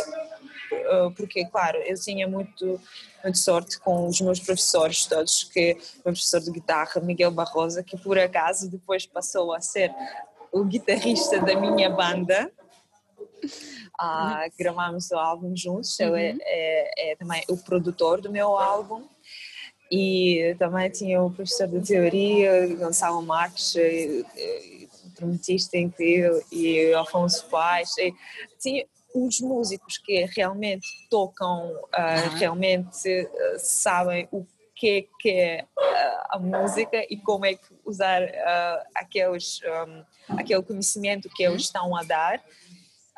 Uh, 0.71 1.11
porque, 1.17 1.43
claro, 1.45 1.79
eu 1.79 1.99
tinha 1.99 2.27
muito, 2.27 2.79
muito 3.23 3.37
sorte 3.39 3.79
com 3.79 4.07
os 4.07 4.21
meus 4.21 4.39
professores 4.39 5.05
todos, 5.05 5.43
que 5.45 5.73
o 5.73 5.75
meu 6.05 6.13
professor 6.13 6.41
de 6.41 6.51
guitarra, 6.51 7.01
Miguel 7.01 7.31
Barrosa, 7.31 7.83
que 7.83 7.97
por 7.97 8.19
acaso 8.19 8.69
depois 8.69 9.07
passou 9.07 9.51
a 9.51 9.59
ser 9.59 9.91
o 10.51 10.63
guitarrista 10.63 11.39
da 11.39 11.59
minha 11.59 11.89
banda, 11.89 12.51
ah, 13.99 14.45
gravámos 14.57 15.09
o 15.09 15.17
álbum 15.17 15.55
juntos, 15.55 15.99
uhum. 15.99 16.15
ele 16.15 16.39
é, 16.43 17.09
é, 17.09 17.11
é, 17.11 17.15
também 17.15 17.43
o 17.49 17.57
produtor 17.57 18.21
do 18.21 18.31
meu 18.31 18.55
álbum 18.55 19.03
e 19.91 20.55
também 20.57 20.89
tinha 20.89 21.21
o 21.21 21.29
professor 21.29 21.67
de 21.67 21.81
teoria, 21.81 22.67
Gonçalo 22.75 23.21
Marques, 23.21 23.75
eh, 23.75 24.23
eh, 24.37 24.87
trompetista 25.15 25.77
incrível, 25.77 26.41
e 26.49 26.93
Alfonso 26.93 27.45
Paz. 27.47 27.97
E 27.97 28.13
tinha 28.57 28.85
os 29.13 29.41
músicos 29.41 29.97
que 29.97 30.23
realmente 30.33 30.87
tocam, 31.09 31.73
realmente 32.39 33.27
sabem 33.57 34.25
o 34.31 34.45
que, 34.73 35.07
que 35.19 35.29
é 35.29 35.65
a 36.29 36.39
música 36.39 37.05
e 37.09 37.17
como 37.17 37.45
é 37.45 37.55
que 37.55 37.67
usar 37.85 38.23
uh, 38.23 38.87
aqueles, 38.95 39.59
um, 39.63 40.37
aquele 40.37 40.63
conhecimento 40.63 41.29
que 41.35 41.43
eles 41.43 41.63
estão 41.63 41.95
a 41.95 42.03
dar. 42.03 42.41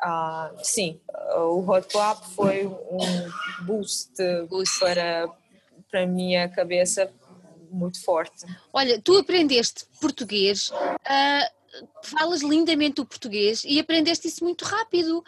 Uh, 0.02 0.58
sim, 0.62 1.00
o 1.36 1.60
Hot 1.70 1.88
Club 1.88 2.18
foi 2.34 2.66
um 2.66 3.64
boost, 3.64 4.12
boost. 4.50 4.80
para, 4.80 5.30
para 5.94 6.02
a 6.02 6.06
minha 6.08 6.48
cabeça 6.48 7.08
muito 7.70 8.02
forte. 8.02 8.44
Olha, 8.72 9.00
tu 9.00 9.16
aprendeste 9.16 9.84
português, 10.00 10.70
uh, 10.70 11.86
falas 12.02 12.42
lindamente 12.42 13.00
o 13.00 13.06
português 13.06 13.62
e 13.64 13.78
aprendeste 13.78 14.26
isso 14.26 14.42
muito 14.42 14.64
rápido 14.64 15.24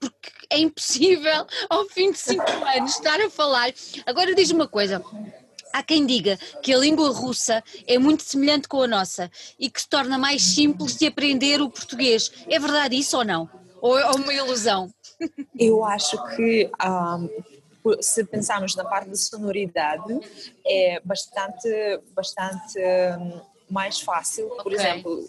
porque 0.00 0.30
é 0.50 0.58
impossível 0.58 1.46
ao 1.70 1.84
fim 1.86 2.10
de 2.10 2.18
cinco 2.18 2.50
anos 2.76 2.96
estar 2.96 3.20
a 3.20 3.30
falar. 3.30 3.72
Agora 4.04 4.34
diz 4.34 4.50
uma 4.50 4.66
coisa. 4.66 5.00
Há 5.72 5.80
quem 5.84 6.04
diga 6.04 6.36
que 6.60 6.74
a 6.74 6.78
língua 6.78 7.10
russa 7.10 7.62
é 7.86 7.96
muito 7.96 8.24
semelhante 8.24 8.66
com 8.66 8.82
a 8.82 8.88
nossa 8.88 9.30
e 9.60 9.70
que 9.70 9.80
se 9.80 9.88
torna 9.88 10.18
mais 10.18 10.42
simples 10.42 10.96
de 10.96 11.06
aprender 11.06 11.62
o 11.62 11.70
português. 11.70 12.32
É 12.48 12.58
verdade 12.58 12.98
isso 12.98 13.16
ou 13.16 13.24
não? 13.24 13.48
Ou 13.80 13.96
é 13.96 14.10
uma 14.10 14.34
ilusão? 14.34 14.92
Eu 15.56 15.84
acho 15.84 16.20
que 16.34 16.68
um, 16.84 17.59
se 18.00 18.24
pensarmos 18.24 18.74
na 18.76 18.84
parte 18.84 19.10
da 19.10 19.16
sonoridade 19.16 20.20
é 20.66 21.00
bastante, 21.04 21.68
bastante 22.14 22.78
um, 23.18 23.40
mais 23.70 24.00
fácil, 24.00 24.48
por 24.48 24.72
okay. 24.72 24.76
exemplo, 24.76 25.28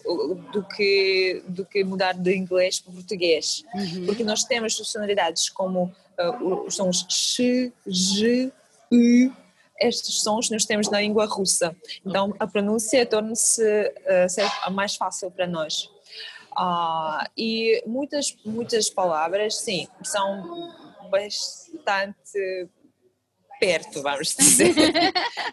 do 0.51 0.63
que, 0.63 1.43
do 1.47 1.65
que 1.65 1.83
mudar 1.83 2.13
de 2.13 2.35
inglês 2.35 2.79
para 2.79 2.93
português. 2.93 3.63
Uhum. 3.73 4.05
Porque 4.05 4.23
nós 4.23 4.43
temos 4.43 4.75
sonoridades 4.75 5.49
como 5.49 5.93
uh, 6.19 6.65
os 6.65 6.75
sons 6.75 7.05
x, 7.09 7.71
j, 7.85 8.51
u, 8.91 9.31
estes 9.79 10.21
sons 10.21 10.49
nós 10.49 10.65
temos 10.65 10.89
na 10.89 11.01
língua 11.01 11.25
russa. 11.25 11.75
Então 12.05 12.33
a 12.39 12.47
pronúncia 12.47 13.05
torna-se 13.05 13.63
uh, 14.67 14.71
mais 14.71 14.95
fácil 14.95 15.31
para 15.31 15.47
nós. 15.47 15.89
Uh, 16.57 17.25
e 17.37 17.81
muitas, 17.87 18.35
muitas 18.45 18.89
palavras, 18.89 19.57
sim, 19.57 19.87
são 20.03 20.90
bastante 21.11 22.69
perto, 23.59 24.01
vamos 24.01 24.33
dizer. 24.39 24.73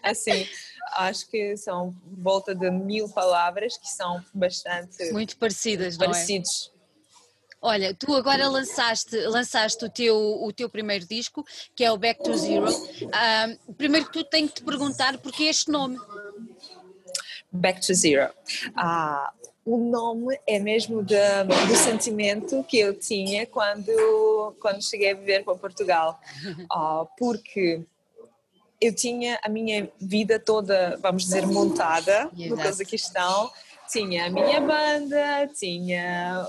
assim, 0.02 0.48
acho 0.94 1.28
que 1.28 1.56
são 1.58 1.94
volta 2.06 2.54
de 2.54 2.70
mil 2.70 3.08
palavras 3.10 3.76
que 3.76 3.88
são 3.88 4.24
bastante 4.32 5.12
muito 5.12 5.36
parecidas, 5.36 5.98
parecidos. 5.98 6.72
não 6.72 6.74
é? 6.74 6.78
Olha, 7.60 7.92
tu 7.92 8.14
agora 8.14 8.48
lançaste, 8.48 9.16
lançaste 9.26 9.84
o, 9.84 9.90
teu, 9.90 10.16
o 10.16 10.52
teu 10.52 10.70
primeiro 10.70 11.04
disco, 11.06 11.44
que 11.74 11.84
é 11.84 11.90
o 11.90 11.98
Back 11.98 12.22
to 12.22 12.36
Zero. 12.36 12.70
Uh, 12.70 13.74
primeiro 13.74 14.06
que 14.06 14.12
tu 14.12 14.24
tenho 14.24 14.48
que 14.48 14.54
te 14.54 14.64
perguntar 14.64 15.18
porque 15.18 15.42
este 15.44 15.68
nome. 15.68 15.98
Back 17.50 17.84
to 17.84 17.94
Zero. 17.94 18.32
Uh, 18.76 19.26
o 19.68 19.76
nome 19.76 20.40
é 20.46 20.58
mesmo 20.58 21.02
de, 21.02 21.14
do 21.44 21.76
sentimento 21.76 22.64
que 22.64 22.78
eu 22.78 22.94
tinha 22.94 23.46
quando, 23.46 24.54
quando 24.60 24.82
cheguei 24.82 25.10
a 25.10 25.14
viver 25.14 25.44
para 25.44 25.54
Portugal. 25.54 26.18
Uh, 26.74 27.06
porque 27.18 27.82
eu 28.80 28.94
tinha 28.94 29.38
a 29.42 29.48
minha 29.48 29.90
vida 30.00 30.38
toda, 30.40 30.96
vamos 31.02 31.24
dizer, 31.24 31.46
montada 31.46 32.30
no 32.32 32.56
Cazaquistão. 32.56 33.50
Tinha 33.90 34.26
a 34.26 34.30
minha 34.30 34.60
banda, 34.60 35.48
tinha 35.54 36.46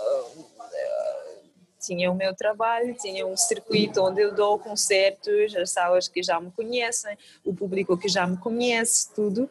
tinha 1.80 2.12
o 2.12 2.16
meu 2.16 2.36
trabalho, 2.36 2.94
tinha 2.96 3.26
um 3.26 3.38
circuito 3.38 4.02
onde 4.02 4.22
eu 4.22 4.34
dou 4.34 4.60
concertos, 4.60 5.56
as 5.56 5.72
salas 5.72 6.08
que 6.08 6.22
já 6.22 6.40
me 6.40 6.52
conhecem, 6.52 7.18
o 7.46 7.54
público 7.54 7.98
que 7.98 8.10
já 8.10 8.28
me 8.28 8.38
conhece, 8.38 9.14
tudo. 9.14 9.50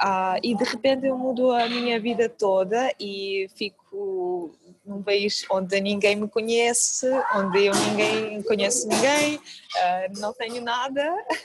Uh, 0.00 0.38
e 0.42 0.54
de 0.54 0.64
repente 0.64 1.06
eu 1.06 1.18
mudo 1.18 1.50
a 1.50 1.68
minha 1.68 1.98
vida 1.98 2.28
toda 2.28 2.92
e 3.00 3.48
fico 3.54 4.54
num 4.84 5.02
país 5.02 5.44
onde 5.50 5.80
ninguém 5.80 6.14
me 6.16 6.28
conhece, 6.28 7.06
onde 7.34 7.64
eu 7.64 7.74
ninguém 7.74 8.42
conheço 8.42 8.86
ninguém, 8.86 9.36
uh, 9.36 10.20
não 10.20 10.32
tenho 10.32 10.62
nada 10.62 11.02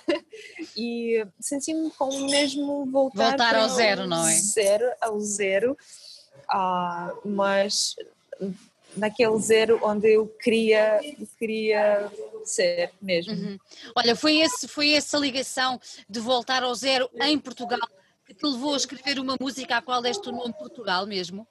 e 0.77 1.25
senti-me 1.39 1.89
como 1.91 2.29
mesmo 2.29 2.85
voltar, 2.85 3.29
voltar 3.29 3.55
ao 3.55 3.69
zero, 3.69 4.05
não 4.05 4.27
é? 4.27 4.33
Zero, 4.33 4.91
ao 5.01 5.19
zero, 5.19 5.77
uh, 6.53 7.27
mas 7.27 7.95
naquele 8.95 9.37
zero 9.39 9.79
onde 9.83 10.13
eu 10.13 10.27
queria, 10.27 10.99
queria 11.37 12.11
ser 12.43 12.91
mesmo. 13.01 13.33
Uhum. 13.33 13.57
Olha, 13.95 14.15
foi, 14.15 14.39
esse, 14.39 14.67
foi 14.67 14.91
essa 14.91 15.17
ligação 15.17 15.79
de 16.09 16.19
voltar 16.19 16.63
ao 16.63 16.73
zero 16.75 17.09
em 17.21 17.37
Portugal 17.37 17.79
que 18.25 18.33
te 18.33 18.45
levou 18.45 18.73
a 18.73 18.77
escrever 18.77 19.19
uma 19.19 19.35
música 19.39 19.77
à 19.77 19.81
qual 19.81 20.01
deste 20.01 20.29
o 20.29 20.31
nome 20.31 20.53
Portugal 20.53 21.05
mesmo? 21.05 21.47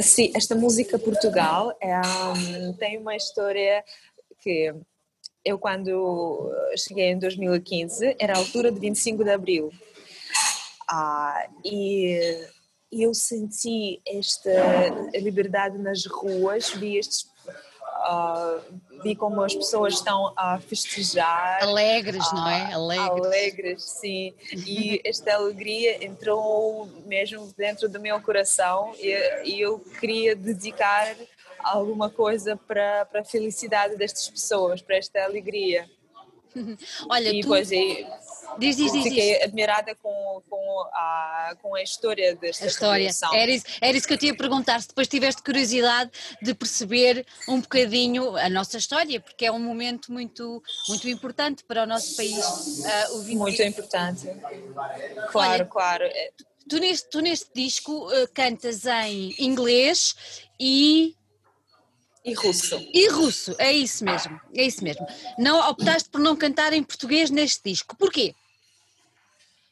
Sim, 0.00 0.32
esta 0.34 0.54
música 0.54 0.98
Portugal 0.98 1.76
é, 1.80 2.00
um, 2.00 2.72
tem 2.72 2.98
uma 2.98 3.14
história 3.14 3.84
que 4.40 4.74
eu 5.44 5.58
quando 5.58 6.52
cheguei 6.76 7.10
em 7.10 7.18
2015 7.18 8.16
era 8.18 8.34
a 8.34 8.38
altura 8.38 8.72
de 8.72 8.80
25 8.80 9.22
de 9.22 9.30
Abril 9.30 9.72
ah, 10.90 11.48
e 11.64 12.18
eu 12.90 13.12
senti 13.14 14.00
esta 14.06 14.50
liberdade 15.14 15.78
nas 15.78 16.06
ruas, 16.06 16.70
vi 16.70 16.96
estes 16.96 17.28
uh, 17.98 18.60
vi 19.02 19.14
como 19.14 19.42
as 19.42 19.54
pessoas 19.54 19.94
estão 19.94 20.32
a 20.36 20.58
festejar. 20.60 21.62
Alegres, 21.62 22.26
uh, 22.28 22.34
não 22.34 22.48
é? 22.48 22.72
Alegres. 22.72 23.26
Alegres, 23.26 23.82
sim. 23.82 24.34
E 24.66 25.00
esta 25.04 25.34
alegria 25.34 26.04
entrou 26.04 26.86
mesmo 27.06 27.52
dentro 27.56 27.88
do 27.88 28.00
meu 28.00 28.20
coração 28.20 28.92
e, 28.98 29.10
e 29.44 29.60
eu 29.60 29.78
queria 30.00 30.34
dedicar 30.34 31.14
alguma 31.60 32.08
coisa 32.08 32.56
para, 32.56 33.04
para 33.06 33.20
a 33.20 33.24
felicidade 33.24 33.96
destas 33.96 34.28
pessoas, 34.28 34.80
para 34.80 34.96
esta 34.96 35.24
alegria. 35.24 35.88
Olha, 37.08 37.30
e, 37.30 37.40
tu... 37.40 37.48
Diz, 38.58 38.76
diz, 38.76 38.92
diz, 38.92 39.04
Fiquei 39.04 39.34
diz. 39.34 39.44
admirada 39.44 39.94
com, 39.94 40.42
com, 40.48 40.80
a, 40.92 41.56
com 41.62 41.74
a 41.74 41.82
história 41.82 42.34
desta 42.34 42.64
a 42.64 42.66
história. 42.66 43.10
Era 43.32 43.50
isso, 43.50 43.66
era 43.80 43.96
isso 43.96 44.06
que 44.06 44.14
eu 44.14 44.18
tinha 44.18 44.32
a 44.32 44.36
perguntar, 44.36 44.80
se 44.80 44.88
depois 44.88 45.06
tiveste 45.06 45.42
curiosidade 45.42 46.10
de 46.42 46.54
perceber 46.54 47.24
um 47.48 47.60
bocadinho 47.60 48.36
a 48.36 48.48
nossa 48.48 48.76
história, 48.78 49.20
porque 49.20 49.46
é 49.46 49.52
um 49.52 49.60
momento 49.60 50.12
muito, 50.12 50.62
muito 50.88 51.08
importante 51.08 51.62
para 51.64 51.84
o 51.84 51.86
nosso 51.86 52.16
país. 52.16 52.36
Uh, 52.36 53.36
muito 53.36 53.62
importante. 53.62 54.28
Claro, 55.30 55.52
Olha, 55.52 55.64
claro. 55.64 56.04
Tu 56.68 56.78
neste, 56.78 57.08
tu 57.08 57.20
neste 57.20 57.48
disco 57.54 58.08
uh, 58.08 58.28
cantas 58.34 58.84
em 58.84 59.34
inglês 59.38 60.14
e 60.60 61.14
e 62.24 62.34
russo. 62.34 62.76
E 62.92 63.08
russo, 63.08 63.54
é 63.58 63.72
isso 63.72 64.04
mesmo, 64.04 64.38
é 64.54 64.64
isso 64.64 64.84
mesmo. 64.84 65.06
Não 65.38 65.66
optaste 65.70 66.10
por 66.10 66.20
não 66.20 66.36
cantar 66.36 66.74
em 66.74 66.82
português 66.82 67.30
neste 67.30 67.70
disco. 67.70 67.96
Porquê? 67.96 68.34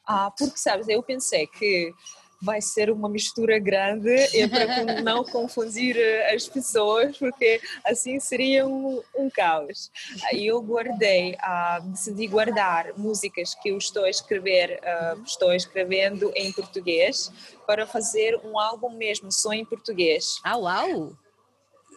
Ah, 0.06 0.30
porque 0.36 0.58
sabes, 0.58 0.88
eu 0.88 1.02
pensei 1.02 1.46
que 1.46 1.92
vai 2.40 2.60
ser 2.60 2.90
uma 2.90 3.08
mistura 3.08 3.58
grande 3.58 4.10
e 4.34 4.46
para 4.46 4.66
não 5.02 5.24
confundir 5.24 5.96
eh, 5.96 6.34
as 6.34 6.46
pessoas, 6.46 7.16
porque 7.18 7.60
assim 7.84 8.20
seria 8.20 8.66
um, 8.66 9.02
um 9.16 9.30
caos. 9.30 9.90
Eu 10.32 10.60
guardei, 10.60 11.36
ah, 11.40 11.80
decidi 11.82 12.26
guardar 12.26 12.92
músicas 12.96 13.54
que 13.54 13.70
eu 13.70 13.78
estou 13.78 14.04
a 14.04 14.10
escrever, 14.10 14.78
ah, 14.84 15.16
estou 15.24 15.52
escrevendo 15.52 16.30
em 16.34 16.52
português, 16.52 17.32
para 17.66 17.86
fazer 17.86 18.38
um 18.44 18.58
álbum 18.58 18.90
mesmo 18.90 19.32
só 19.32 19.52
em 19.52 19.64
português. 19.64 20.38
Ah, 20.44 20.56
uau! 20.56 21.16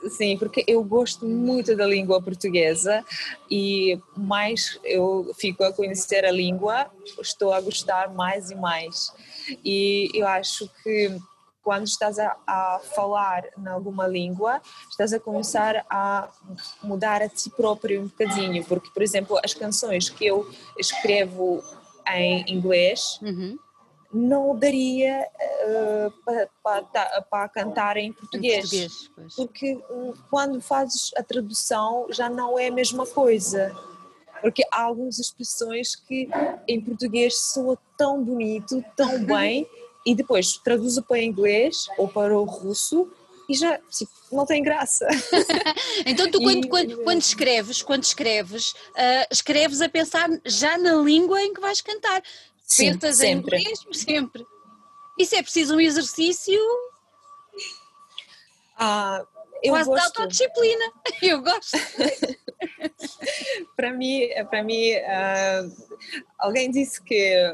Sim, 0.07 0.37
porque 0.37 0.63
eu 0.67 0.83
gosto 0.83 1.25
muito 1.25 1.75
da 1.75 1.85
língua 1.85 2.21
portuguesa 2.21 3.03
e 3.49 3.99
mais 4.15 4.79
eu 4.83 5.31
fico 5.37 5.63
a 5.63 5.73
conhecer 5.73 6.23
a 6.25 6.31
língua, 6.31 6.89
estou 7.21 7.51
a 7.51 7.59
gostar 7.59 8.13
mais 8.13 8.49
e 8.49 8.55
mais. 8.55 9.13
E 9.63 10.09
eu 10.13 10.25
acho 10.27 10.69
que 10.83 11.19
quando 11.61 11.85
estás 11.85 12.17
a, 12.17 12.35
a 12.47 12.79
falar 12.95 13.43
em 13.57 13.67
alguma 13.67 14.07
língua, 14.07 14.61
estás 14.89 15.11
a 15.11 15.19
começar 15.19 15.85
a 15.89 16.29
mudar 16.81 17.21
a 17.21 17.29
ti 17.29 17.49
próprio 17.49 18.01
um 18.01 18.07
bocadinho, 18.07 18.63
porque, 18.65 18.89
por 18.91 19.03
exemplo, 19.03 19.39
as 19.43 19.53
canções 19.53 20.09
que 20.09 20.25
eu 20.25 20.49
escrevo 20.77 21.61
em 22.07 22.45
inglês. 22.47 23.19
Uhum 23.21 23.57
não 24.11 24.55
daria 24.55 25.27
uh, 25.67 26.11
para, 26.63 27.21
para, 27.23 27.49
cantar 27.49 27.97
em 27.97 28.11
português, 28.11 28.73
em 28.73 28.87
português 28.87 29.35
porque 29.35 29.79
hum, 29.91 30.13
quando 30.29 30.59
fazes 30.59 31.11
a 31.15 31.21
tradução 31.21 32.07
já 32.09 32.27
não 32.27 32.57
é 32.57 32.67
a 32.67 32.71
mesma 32.71 33.05
coisa 33.05 33.71
porque 34.41 34.63
há 34.71 34.83
algumas 34.83 35.19
expressões 35.19 35.95
que 35.95 36.29
em 36.67 36.81
português 36.81 37.37
soa 37.37 37.77
tão 37.97 38.23
bonito, 38.23 38.83
tão 38.95 39.23
bem 39.25 39.67
e 40.05 40.15
depois 40.15 40.57
traduzo 40.57 41.03
para 41.03 41.21
inglês 41.21 41.87
ou 41.97 42.07
para 42.07 42.37
o 42.37 42.43
russo 42.43 43.11
e 43.47 43.55
já 43.55 43.79
tipo, 43.89 44.11
não 44.31 44.45
tem 44.45 44.61
graça. 44.61 45.07
então 46.05 46.29
tu 46.29 46.39
quando, 46.39 46.65
e, 46.65 46.69
quando, 46.69 47.03
quando, 47.03 47.21
escreves, 47.21 47.81
quando 47.81 48.03
escreves, 48.03 48.71
uh, 48.71 49.25
escreves 49.31 49.81
a 49.81 49.89
pensar 49.89 50.29
já 50.45 50.77
na 50.77 50.93
língua 50.93 51.41
em 51.41 51.53
que 51.53 51.59
vais 51.59 51.81
cantar. 51.81 52.21
Sim, 52.69 52.99
sempre. 53.11 53.57
em 53.57 53.61
inglês 53.61 53.79
sempre. 53.91 54.45
Isso 55.17 55.35
é 55.35 55.41
preciso 55.41 55.75
um 55.75 55.81
exercício 55.81 56.59
ah, 58.79 59.25
eu 59.61 59.73
quase 59.73 59.89
gosto. 59.89 60.01
de 60.01 60.21
autodisciplina. 60.21 60.85
Eu 61.21 61.41
gosto. 61.41 61.77
para 63.75 63.91
mim, 63.91 64.29
para 64.49 64.63
mim 64.63 64.93
uh, 64.93 65.87
alguém 66.37 66.71
disse 66.71 67.03
que 67.03 67.53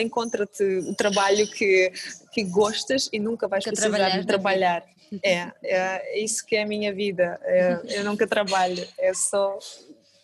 encontra-te 0.00 0.62
o 0.62 0.94
trabalho 0.94 1.48
que, 1.50 1.92
que 2.32 2.44
gostas 2.44 3.08
e 3.12 3.18
nunca 3.18 3.48
vais 3.48 3.64
que 3.64 3.70
precisar 3.70 4.10
de 4.10 4.26
trabalhar. 4.26 4.84
É, 5.22 5.52
é, 5.64 6.20
isso 6.22 6.46
que 6.46 6.56
é 6.56 6.62
a 6.62 6.66
minha 6.66 6.92
vida. 6.94 7.38
É, 7.42 7.80
eu 7.98 8.04
nunca 8.04 8.26
trabalho, 8.26 8.86
é 8.98 9.12
só 9.12 9.58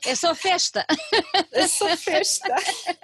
é 0.05 0.15
só 0.15 0.35
festa. 0.35 0.87
É 1.53 1.67
só 1.67 1.97
festa. 1.97 2.55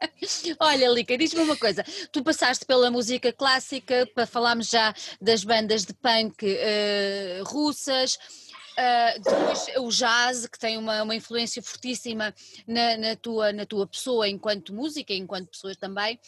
Olha, 0.61 0.89
Lica, 0.89 1.17
diz-me 1.19 1.43
uma 1.43 1.57
coisa. 1.57 1.85
Tu 2.13 2.23
passaste 2.23 2.65
pela 2.65 2.91
música 2.91 3.33
clássica, 3.33 4.09
para 4.15 4.27
falarmos 4.27 4.69
já 4.69 4.95
das 5.21 5.45
bandas 5.45 5.85
de 5.85 5.93
punk 5.95 6.45
uh, 6.45 7.45
russas. 7.45 8.17
Uh, 8.77 9.21
depois 9.23 9.67
o 9.79 9.89
jazz, 9.89 10.47
que 10.47 10.59
tem 10.59 10.77
uma, 10.77 11.03
uma 11.03 11.15
influência 11.15 11.63
fortíssima 11.63 12.35
na, 12.67 12.97
na, 12.97 13.17
tua, 13.17 13.53
na 13.53 13.65
tua 13.65 13.87
pessoa 13.87 14.29
enquanto 14.29 14.75
música, 14.75 15.13
enquanto 15.13 15.51
pessoa 15.51 15.75
também. 15.75 16.19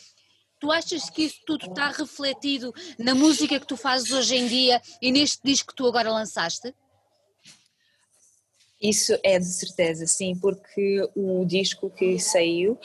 Tu 0.58 0.72
achas 0.72 1.10
que 1.10 1.24
isso 1.24 1.40
tudo 1.46 1.66
está 1.66 1.90
refletido 1.90 2.72
na 2.98 3.14
música 3.14 3.60
que 3.60 3.66
tu 3.66 3.76
fazes 3.76 4.10
hoje 4.10 4.36
em 4.36 4.46
dia 4.46 4.80
e 5.02 5.12
neste 5.12 5.40
disco 5.44 5.68
que 5.68 5.76
tu 5.76 5.86
agora 5.86 6.10
lançaste? 6.10 6.74
Isso 8.80 9.18
é 9.22 9.38
de 9.38 9.46
certeza, 9.46 10.06
sim, 10.06 10.36
porque 10.36 11.08
o 11.14 11.44
disco 11.44 11.88
que 11.90 12.18
saiu 12.18 12.78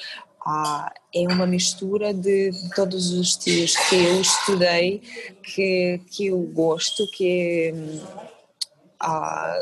ah, 0.46 0.92
é 1.14 1.22
uma 1.28 1.46
mistura 1.46 2.14
de 2.14 2.52
todos 2.76 3.12
os 3.12 3.28
estilos 3.28 3.76
que 3.90 3.96
eu 3.96 4.22
estudei, 4.22 5.02
que, 5.44 6.02
que 6.10 6.28
eu 6.28 6.40
gosto, 6.40 7.06
que, 7.12 7.74
ah, 9.00 9.60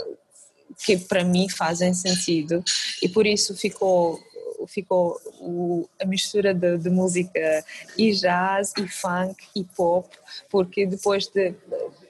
que 0.86 0.98
para 0.98 1.24
mim 1.24 1.50
fazem 1.50 1.94
sentido. 1.94 2.64
E 3.02 3.10
por 3.10 3.26
isso 3.26 3.56
ficou 3.56 4.20
ficou 4.68 5.20
o, 5.40 5.88
a 6.02 6.06
mistura 6.06 6.54
de, 6.54 6.78
de, 6.78 6.90
música 6.90 7.64
e 7.98 8.12
jazz 8.12 8.74
e 8.78 8.88
funk 8.88 9.36
e 9.56 9.64
pop, 9.64 10.10
porque 10.50 10.86
depois 10.86 11.28
de 11.28 11.54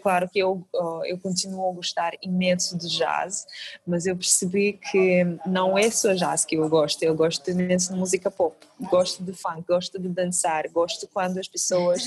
claro 0.02 0.30
que 0.30 0.40
eu 0.40 0.68
eu 1.06 1.18
continuo 1.18 1.70
a 1.70 1.74
gostar 1.74 2.14
imenso 2.22 2.78
de 2.78 2.88
jazz, 2.88 3.46
mas 3.86 4.06
eu 4.06 4.16
percebi 4.16 4.74
que 4.74 5.24
não 5.46 5.78
é 5.78 5.90
só 5.90 6.14
jazz 6.14 6.46
que 6.46 6.56
eu 6.56 6.68
gosto, 6.70 7.04
eu 7.04 7.16
gosto 7.16 7.50
imenso 7.50 7.94
de 7.94 8.00
música 8.00 8.32
pop, 8.32 8.56
gosto 8.90 9.24
de 9.24 9.34
funk, 9.34 9.64
gosto 9.68 10.00
de 10.00 10.10
dançar, 10.10 10.68
gosto 10.70 11.08
quando 11.08 11.38
as 11.38 11.48
pessoas 11.48 12.06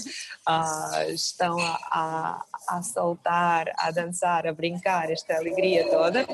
uh, 0.49 1.11
estão 1.13 1.59
a, 1.59 1.79
a, 1.91 2.45
a 2.69 2.83
saltar, 2.83 3.73
a 3.77 3.91
dançar, 3.91 4.47
a 4.47 4.53
brincar, 4.53 5.11
esta 5.11 5.37
alegria 5.37 5.89
toda 5.89 6.27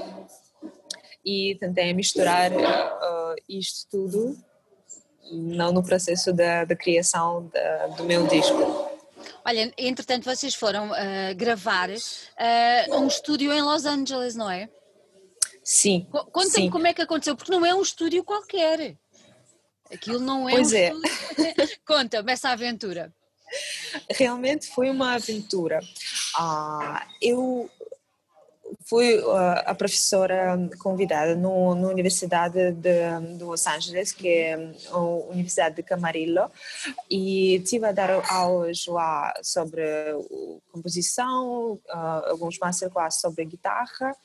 e 1.25 1.57
tentei 1.61 1.93
misturar 1.93 2.51
uh, 2.53 3.35
isto 3.49 3.87
tudo 3.91 4.37
não 5.31 5.73
no 5.73 5.83
processo 5.83 6.33
da, 6.33 6.65
da 6.65 6.75
criação 6.75 7.51
da, 7.53 7.87
do 7.89 8.05
meu 8.05 8.27
disco. 8.27 8.88
Olha, 9.49 9.73
entretanto 9.79 10.25
vocês 10.25 10.55
foram 10.55 10.91
uh, 10.91 11.35
gravar 11.35 11.89
uh, 11.89 12.95
um 13.01 13.07
estúdio 13.07 13.51
em 13.51 13.63
Los 13.63 13.87
Angeles, 13.87 14.35
não 14.35 14.51
é? 14.51 14.69
Sim. 15.65 16.07
Conta-me 16.31 16.71
como 16.71 16.87
é 16.87 16.93
que 16.93 17.01
aconteceu, 17.01 17.35
porque 17.35 17.51
não 17.51 17.65
é 17.65 17.75
um 17.75 17.81
estúdio 17.81 18.23
qualquer. 18.23 18.95
Aquilo 19.91 20.21
não 20.21 20.47
é 20.47 20.53
pois 20.53 20.71
um 20.71 20.77
é. 20.77 20.89
estúdio. 20.91 21.79
Conta-me 21.87 22.31
essa 22.31 22.51
aventura. 22.51 23.11
Realmente 24.11 24.67
foi 24.67 24.91
uma 24.91 25.15
aventura. 25.15 25.81
Ah, 26.37 27.07
eu 27.23 27.71
fui 28.89 29.19
uh, 29.19 29.63
a 29.67 29.75
professora 29.75 30.59
convidada 30.79 31.37
no, 31.37 31.75
na 31.75 31.89
Universidade 31.89 32.73
de, 32.73 33.37
de, 33.37 33.45
Los 33.45 33.67
Angeles, 33.67 34.13
que 34.13 34.29
é 34.29 34.55
a 34.91 34.99
Universidade 34.99 35.77
de 35.77 35.83
Camarillo, 35.83 36.51
e 37.11 37.61
tive 37.67 37.87
a 37.87 37.93
dar 37.93 38.11
aulas 38.33 38.87
lá 38.87 39.35
sobre 39.43 39.83
composição, 40.73 41.73
uh, 41.75 42.31
alguns 42.31 42.59
masterclass 42.59 43.21
sobre 43.21 43.45
guitarra, 43.45 44.17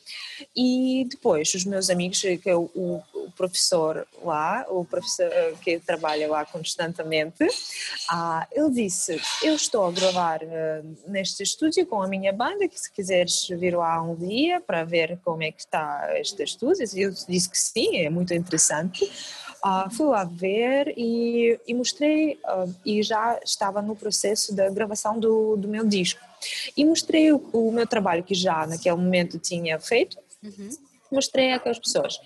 e 0.55 1.05
depois 1.09 1.53
os 1.53 1.65
meus 1.65 1.89
amigos, 1.89 2.21
que 2.21 2.49
é 2.49 2.55
o, 2.55 2.69
o 2.73 3.31
professor 3.35 4.07
lá, 4.23 4.65
o 4.69 4.85
professor 4.85 5.27
uh, 5.27 5.57
que 5.57 5.77
trabalha 5.79 6.29
lá 6.29 6.45
constantemente, 6.45 7.43
uh, 7.43 8.45
ele 8.49 8.71
disse, 8.71 9.19
eu 9.43 9.55
estou 9.55 9.85
a 9.85 9.91
gravar 9.91 10.39
neste 11.07 11.43
estúdio 11.43 11.85
com 11.85 12.01
a 12.01 12.07
minha 12.07 12.31
banda, 12.31 12.67
que 12.67 12.79
se 12.79 12.89
quiseres 12.89 13.47
vir 13.49 13.75
lá 13.75 14.01
um 14.01 14.15
dia, 14.15 14.52
para 14.59 14.83
ver 14.83 15.19
como 15.23 15.43
é 15.43 15.51
que 15.51 15.61
está 15.61 16.19
este 16.19 16.43
estudo. 16.43 16.75
Eu 16.95 17.11
disse 17.27 17.49
que 17.49 17.57
sim, 17.57 17.97
é 17.97 18.09
muito 18.09 18.33
interessante. 18.33 19.03
Uh, 19.63 19.89
fui 19.89 20.07
lá 20.07 20.25
ver 20.25 20.93
e, 20.97 21.57
e 21.65 21.73
mostrei, 21.73 22.33
uh, 22.43 22.75
e 22.85 23.01
já 23.01 23.39
estava 23.43 23.81
no 23.81 23.95
processo 23.95 24.53
da 24.53 24.69
gravação 24.69 25.17
do, 25.17 25.55
do 25.55 25.69
meu 25.69 25.85
disco. 25.85 26.19
E 26.75 26.83
mostrei 26.83 27.31
o, 27.31 27.37
o, 27.53 27.71
meu 27.71 27.87
trabalho 27.87 28.23
que 28.23 28.35
já 28.35 28.67
naquele 28.67 28.97
momento 28.97 29.39
tinha 29.39 29.79
feito, 29.79 30.17
uhum. 30.43 30.69
mostrei 31.09 31.53
àquelas 31.53 31.79
pessoas. 31.79 32.19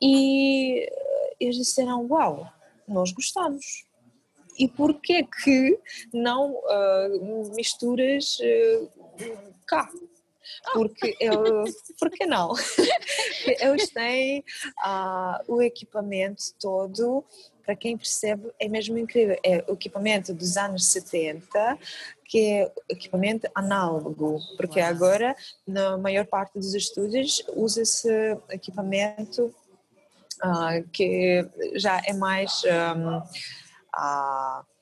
E 0.00 0.88
eles 1.40 1.56
disseram: 1.56 2.06
Uau, 2.06 2.48
nós 2.86 3.10
gostamos. 3.10 3.84
E 4.56 4.68
por 4.68 4.94
que 5.00 5.24
que 5.24 5.76
não 6.12 6.52
uh, 6.52 7.54
misturas 7.56 8.38
cá? 9.66 9.90
porque 10.72 11.16
eu, 11.20 11.64
por 11.98 12.10
que 12.10 12.26
não? 12.26 12.54
Eles 13.60 13.88
têm 13.90 14.44
uh, 14.84 15.52
o 15.52 15.62
equipamento 15.62 16.42
todo, 16.60 17.24
para 17.64 17.74
quem 17.74 17.96
percebe, 17.96 18.50
é 18.58 18.68
mesmo 18.68 18.98
incrível. 18.98 19.38
É 19.44 19.64
o 19.68 19.72
equipamento 19.72 20.34
dos 20.34 20.56
anos 20.56 20.86
70, 20.86 21.78
que 22.24 22.52
é 22.52 22.72
equipamento 22.88 23.48
análogo, 23.54 24.38
porque 24.56 24.80
agora, 24.80 25.34
na 25.66 25.96
maior 25.96 26.26
parte 26.26 26.54
dos 26.54 26.74
estúdios, 26.74 27.42
usa-se 27.54 28.08
equipamento 28.50 29.54
uh, 30.42 30.88
que 30.92 31.46
já 31.74 32.02
é 32.04 32.12
mais. 32.12 32.62
Um, 32.64 33.18
uh, 33.18 34.73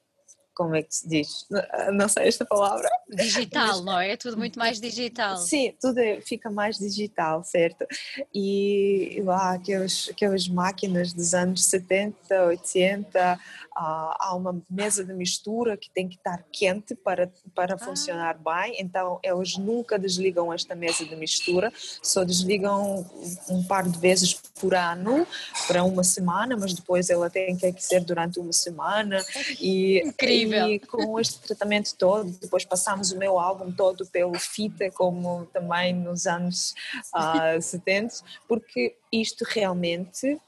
como 0.54 0.74
é 0.74 0.82
que 0.82 0.94
se 0.94 1.08
diz? 1.08 1.46
Não 1.92 2.08
sei 2.08 2.28
esta 2.28 2.44
palavra. 2.44 2.88
Digital, 3.08 3.76
Mas, 3.76 3.80
não 3.84 3.98
é? 3.98 4.12
É 4.12 4.16
tudo 4.16 4.36
muito 4.36 4.58
mais 4.58 4.80
digital. 4.80 5.36
Sim, 5.38 5.74
tudo 5.80 5.98
é, 5.98 6.20
fica 6.20 6.50
mais 6.50 6.78
digital, 6.78 7.42
certo? 7.44 7.86
E 8.34 9.22
lá 9.24 9.54
aquelas, 9.54 10.08
aquelas 10.10 10.48
máquinas 10.48 11.12
dos 11.12 11.34
anos 11.34 11.64
70, 11.64 12.44
80, 12.46 13.38
há 13.74 14.34
uma 14.36 14.62
mesa 14.70 15.04
de 15.04 15.12
mistura 15.12 15.76
que 15.76 15.90
tem 15.90 16.08
que 16.08 16.16
estar 16.16 16.44
quente 16.52 16.94
para, 16.94 17.32
para 17.54 17.74
ah. 17.74 17.78
funcionar 17.78 18.38
bem, 18.38 18.76
então 18.78 19.18
eles 19.22 19.56
nunca 19.56 19.98
desligam 19.98 20.52
esta 20.52 20.74
mesa 20.74 21.04
de 21.04 21.16
mistura, 21.16 21.72
só 22.02 22.24
desligam 22.24 23.08
um 23.48 23.62
par 23.64 23.88
de 23.88 23.98
vezes 23.98 24.34
por 24.60 24.74
ano, 24.74 25.26
para 25.66 25.82
uma 25.84 26.04
semana, 26.04 26.56
mas 26.56 26.74
depois 26.74 27.08
ela 27.10 27.30
tem 27.30 27.56
que 27.56 27.66
aquecer 27.66 28.04
durante 28.04 28.38
uma 28.38 28.52
semana. 28.52 29.24
E, 29.60 30.02
Incrível! 30.06 30.41
E 30.68 30.78
com 30.80 31.18
este 31.18 31.38
tratamento 31.40 31.94
todo, 31.96 32.30
depois 32.40 32.64
passamos 32.64 33.12
o 33.12 33.18
meu 33.18 33.38
álbum 33.38 33.70
todo 33.72 34.06
pelo 34.06 34.38
fita, 34.38 34.90
como 34.90 35.46
também 35.46 35.94
nos 35.94 36.26
anos 36.26 36.72
uh, 37.14 37.56
ah, 37.56 37.60
70, 37.60 38.16
porque 38.48 38.96
isto 39.12 39.44
realmente 39.48 40.40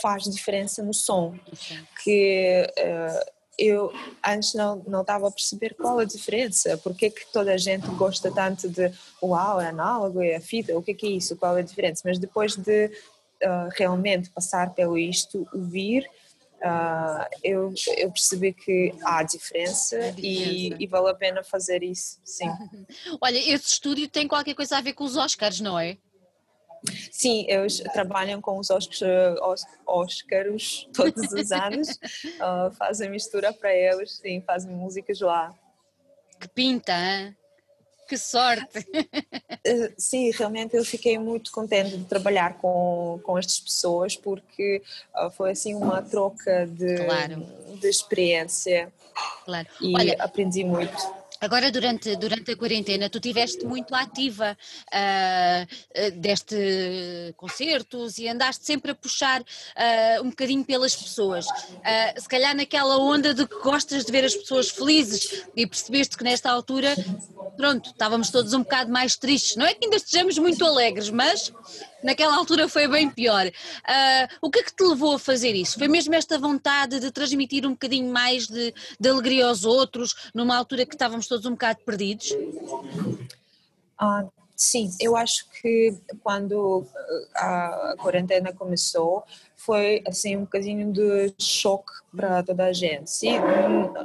faz 0.00 0.24
diferença 0.24 0.82
no 0.82 0.94
som, 0.94 1.34
que 2.02 2.66
uh, 2.78 3.30
eu 3.58 3.92
antes 4.24 4.54
não, 4.54 4.82
não 4.86 5.00
estava 5.00 5.28
a 5.28 5.30
perceber 5.30 5.74
qual 5.74 5.98
a 5.98 6.04
diferença, 6.04 6.76
porque 6.78 7.06
é 7.06 7.10
que 7.10 7.26
toda 7.32 7.52
a 7.52 7.56
gente 7.56 7.86
gosta 7.88 8.30
tanto 8.30 8.68
de 8.68 8.92
uau, 9.22 9.60
é 9.60 9.68
análogo, 9.68 10.20
é 10.20 10.36
a 10.36 10.40
fita, 10.40 10.76
o 10.76 10.82
que 10.82 10.90
é 10.90 10.94
que 10.94 11.06
é 11.06 11.10
isso, 11.10 11.36
qual 11.36 11.56
é 11.56 11.60
a 11.60 11.64
diferença, 11.64 12.02
mas 12.04 12.18
depois 12.18 12.56
de 12.56 12.86
uh, 12.86 13.68
realmente 13.76 14.30
passar 14.30 14.74
pelo 14.74 14.98
isto, 14.98 15.48
ouvir, 15.54 16.08
uh, 16.62 17.26
eu, 17.42 17.72
eu 17.96 18.10
percebi 18.10 18.52
que 18.52 18.92
há 19.02 19.22
diferença, 19.22 20.12
diferença. 20.12 20.20
E, 20.20 20.74
e, 20.78 20.86
vale 20.86 21.10
a 21.10 21.14
pena 21.14 21.42
fazer 21.42 21.82
isso, 21.82 22.20
sim. 22.24 22.48
Olha, 23.20 23.38
esse 23.38 23.66
estúdio 23.66 24.08
tem 24.08 24.26
qualquer 24.28 24.54
coisa 24.54 24.78
a 24.78 24.80
ver 24.80 24.92
com 24.92 25.04
os 25.04 25.16
Oscars, 25.16 25.60
não 25.60 25.78
é? 25.78 25.96
Sim, 27.10 27.46
eles 27.48 27.78
trabalham 27.92 28.40
com 28.40 28.58
os 28.58 28.70
Oscars 28.70 29.00
todos 30.92 31.32
os 31.32 31.50
anos, 31.50 31.88
uh, 31.90 32.70
fazem 32.78 33.10
mistura 33.10 33.52
para 33.52 33.74
eles, 33.74 34.18
sim, 34.18 34.40
fazem 34.40 34.70
músicas 34.72 35.20
lá. 35.20 35.52
Que 36.38 36.48
pinta, 36.48 36.92
hein? 36.92 37.36
Que 38.08 38.16
sorte! 38.16 38.86
Eh, 39.64 39.92
sim, 39.98 40.30
realmente 40.30 40.76
eu 40.76 40.84
fiquei 40.84 41.18
muito 41.18 41.50
contente 41.50 41.96
de 41.96 42.04
trabalhar 42.04 42.58
com, 42.58 43.18
com 43.22 43.36
estas 43.36 43.58
pessoas 43.58 44.14
porque 44.14 44.80
uh, 45.14 45.30
foi 45.30 45.50
assim 45.50 45.74
uma 45.74 46.00
troca 46.02 46.66
de, 46.66 47.04
claro. 47.04 47.44
de 47.80 47.88
experiência 47.88 48.92
claro. 49.44 49.66
e 49.80 49.92
Olha, 49.96 50.16
aprendi 50.20 50.62
muito. 50.62 50.96
Agora, 51.40 51.70
durante, 51.70 52.16
durante 52.16 52.52
a 52.52 52.56
quarentena, 52.56 53.10
tu 53.10 53.18
estiveste 53.18 53.64
muito 53.64 53.94
ativa, 53.94 54.56
uh, 54.92 55.64
uh, 55.64 56.20
deste 56.20 57.34
concertos 57.36 58.18
e 58.18 58.28
andaste 58.28 58.64
sempre 58.64 58.92
a 58.92 58.94
puxar 58.94 59.40
uh, 59.42 60.22
um 60.22 60.30
bocadinho 60.30 60.64
pelas 60.64 60.94
pessoas. 60.96 61.46
se 62.18 62.28
calhar 62.28 62.54
naquela 62.54 62.98
onda 62.98 63.34
de 63.34 63.46
que 63.46 63.58
gostas 63.60 64.04
de 64.04 64.12
ver 64.12 64.24
as 64.24 64.34
pessoas 64.34 64.70
felizes 64.70 65.44
e 65.54 65.66
percebeste 65.66 66.16
que 66.16 66.24
nesta 66.24 66.50
altura, 66.50 66.94
pronto, 67.56 67.90
estávamos 67.90 68.30
todos 68.30 68.52
um 68.52 68.62
bocado 68.62 68.90
mais 68.90 69.16
tristes. 69.16 69.56
Não 69.56 69.66
é 69.66 69.74
que 69.74 69.84
ainda 69.84 69.96
estejamos 69.96 70.38
muito 70.38 70.64
alegres, 70.64 71.10
mas 71.10 71.52
naquela 72.02 72.36
altura 72.36 72.68
foi 72.68 72.88
bem 72.88 73.10
pior. 73.10 73.46
Uh, 73.46 74.36
o 74.40 74.50
que 74.50 74.60
é 74.60 74.62
que 74.62 74.74
te 74.74 74.84
levou 74.84 75.14
a 75.14 75.18
fazer 75.18 75.54
isso? 75.54 75.78
Foi 75.78 75.88
mesmo 75.88 76.14
esta 76.14 76.38
vontade 76.38 77.00
de 77.00 77.10
transmitir 77.10 77.66
um 77.66 77.70
bocadinho 77.70 78.12
mais 78.12 78.46
de, 78.46 78.74
de 78.98 79.08
alegria 79.08 79.46
aos 79.46 79.64
outros, 79.64 80.30
numa 80.34 80.56
altura 80.56 80.86
que 80.86 80.94
estávamos 80.94 81.26
todos 81.26 81.46
um 81.46 81.52
bocado 81.52 81.80
perdidos? 81.84 82.34
Ah, 83.98 84.24
sim, 84.56 84.90
eu 85.00 85.14
acho 85.14 85.48
que 85.60 85.94
quando 86.22 86.86
a 87.34 87.94
quarentena 87.98 88.52
começou, 88.52 89.22
foi 89.54 90.02
assim 90.06 90.36
um 90.36 90.40
bocadinho 90.40 90.92
de 90.92 91.34
choque 91.38 91.92
para 92.14 92.42
toda 92.42 92.64
a 92.64 92.72
gente. 92.72 93.10
Sim, 93.10 93.34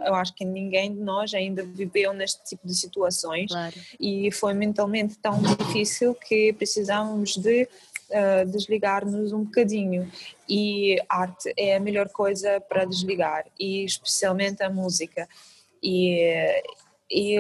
eu 0.06 0.16
acho 0.16 0.34
que 0.34 0.44
ninguém 0.44 0.94
de 0.94 1.00
nós 1.00 1.34
ainda 1.34 1.64
viveu 1.64 2.14
neste 2.14 2.44
tipo 2.44 2.68
de 2.68 2.76
situações 2.76 3.52
claro. 3.52 3.76
e 4.00 4.32
foi 4.32 4.54
mentalmente 4.54 5.18
tão 5.18 5.42
difícil 5.42 6.16
que 6.16 6.52
precisávamos 6.54 7.38
de 7.38 7.64
uh, 7.64 8.46
desligar-nos 8.52 9.32
um 9.32 9.44
bocadinho 9.44 10.12
e 10.48 10.98
arte 11.08 11.54
é 11.58 11.76
a 11.76 11.80
melhor 11.80 12.10
coisa 12.10 12.60
para 12.60 12.84
desligar 12.84 13.46
e 13.60 13.86
especialmente 13.86 14.64
a 14.64 14.70
música 14.70 15.28
e, 15.82 16.62
e 17.10 17.38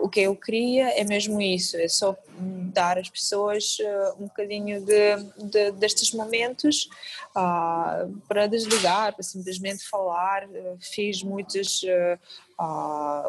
o 0.00 0.08
que 0.08 0.20
eu 0.20 0.34
queria 0.34 0.88
é 0.98 1.04
mesmo 1.04 1.40
isso, 1.40 1.76
é 1.76 1.88
só 1.88 2.16
dar 2.72 2.98
às 2.98 3.08
pessoas 3.08 3.78
uh, 3.80 4.22
um 4.22 4.26
bocadinho 4.26 4.84
de, 4.84 5.16
de 5.50 5.70
destes 5.72 6.12
momentos 6.12 6.88
uh, 7.30 8.14
para 8.28 8.46
desligar, 8.46 9.14
para 9.14 9.22
simplesmente 9.22 9.86
falar. 9.88 10.46
Uh, 10.46 10.76
fiz 10.80 11.22
muitos 11.22 11.82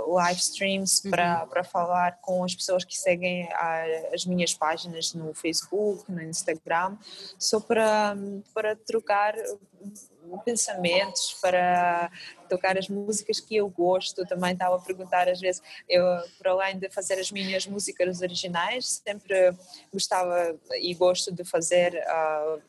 live 0.07 0.39
streams 0.39 1.01
uhum. 1.03 1.11
para, 1.11 1.45
para 1.47 1.63
falar 1.63 2.19
com 2.21 2.43
as 2.45 2.55
pessoas 2.55 2.85
que 2.85 2.97
seguem 2.97 3.49
as 4.13 4.25
minhas 4.25 4.53
páginas 4.53 5.13
no 5.13 5.33
Facebook, 5.33 6.09
no 6.09 6.21
Instagram, 6.21 6.97
só 7.37 7.59
para, 7.59 8.15
para 8.53 8.73
trocar 8.75 9.35
pensamentos, 10.43 11.37
para 11.41 12.11
tocar 12.49 12.77
as 12.77 12.87
músicas 12.87 13.39
que 13.39 13.55
eu 13.55 13.69
gosto. 13.69 14.25
Também 14.25 14.53
estava 14.53 14.75
a 14.75 14.79
perguntar 14.79 15.29
às 15.29 15.39
vezes, 15.39 15.61
eu, 15.87 16.03
para 16.39 16.51
além 16.51 16.77
de 16.77 16.89
fazer 16.89 17.19
as 17.19 17.31
minhas 17.31 17.65
músicas 17.65 18.21
originais, 18.21 19.01
sempre 19.05 19.53
gostava 19.91 20.57
e 20.79 20.93
gosto 20.93 21.31
de 21.31 21.43
fazer 21.43 21.93
uh, 21.93 22.61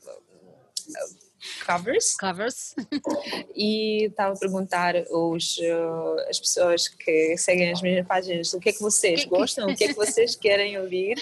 covers. 1.64 2.16
Covers. 2.16 2.74
e 3.54 4.04
estava 4.06 4.34
a 4.34 4.38
perguntar 4.38 4.94
os, 5.10 5.58
uh, 5.58 6.28
as 6.28 6.38
pessoas 6.38 6.88
que 6.88 7.36
seguem 7.36 7.72
as 7.72 7.82
minhas 7.82 8.06
páginas 8.06 8.52
o 8.52 8.60
que 8.60 8.70
é 8.70 8.72
que 8.72 8.80
vocês 8.80 9.24
gostam, 9.24 9.68
o 9.68 9.76
que 9.76 9.84
é 9.84 9.88
que 9.88 9.94
vocês 9.94 10.34
querem 10.36 10.78
ouvir. 10.78 11.16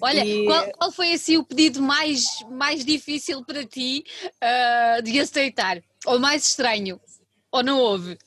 Olha, 0.00 0.24
e... 0.24 0.44
qual, 0.44 0.70
qual, 0.72 0.92
foi 0.92 1.12
assim 1.12 1.36
o 1.36 1.44
pedido 1.44 1.80
mais, 1.82 2.24
mais 2.50 2.84
difícil 2.84 3.44
para 3.44 3.64
ti 3.64 4.04
uh, 4.26 5.02
de 5.02 5.18
aceitar? 5.20 5.82
Ou 6.06 6.18
mais 6.18 6.46
estranho? 6.46 7.00
Ou 7.50 7.62
não 7.62 7.78
houve? 7.78 8.18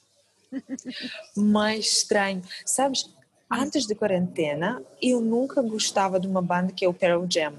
mais 1.36 1.86
estranho. 1.86 2.42
Sabes, 2.66 3.10
antes 3.50 3.88
da 3.88 3.96
quarentena, 3.96 4.84
eu 5.02 5.22
nunca 5.22 5.62
gostava 5.62 6.20
de 6.20 6.28
uma 6.28 6.42
banda 6.42 6.74
que 6.74 6.86
é 6.86 6.88
o 6.88 6.94
Pearl 6.94 7.26
Jam. 7.30 7.54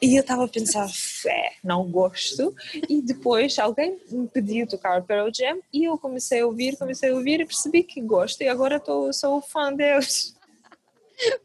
E 0.00 0.16
eu 0.16 0.20
estava 0.20 0.44
a 0.44 0.48
pensar, 0.48 0.88
fé, 0.88 1.52
não 1.62 1.84
gosto. 1.84 2.54
E 2.88 3.00
depois 3.00 3.56
alguém 3.58 3.98
me 4.10 4.26
pediu 4.26 4.66
tocar 4.66 5.00
Pearl 5.02 5.30
Jam 5.32 5.60
e 5.72 5.84
eu 5.84 5.96
comecei 5.96 6.40
a 6.40 6.46
ouvir, 6.46 6.76
comecei 6.76 7.10
a 7.10 7.14
ouvir 7.14 7.40
e 7.40 7.46
percebi 7.46 7.84
que 7.84 8.00
gosto. 8.00 8.42
E 8.42 8.48
agora 8.48 8.80
tô, 8.80 9.12
sou 9.12 9.40
fã 9.40 9.72
deles. 9.72 10.34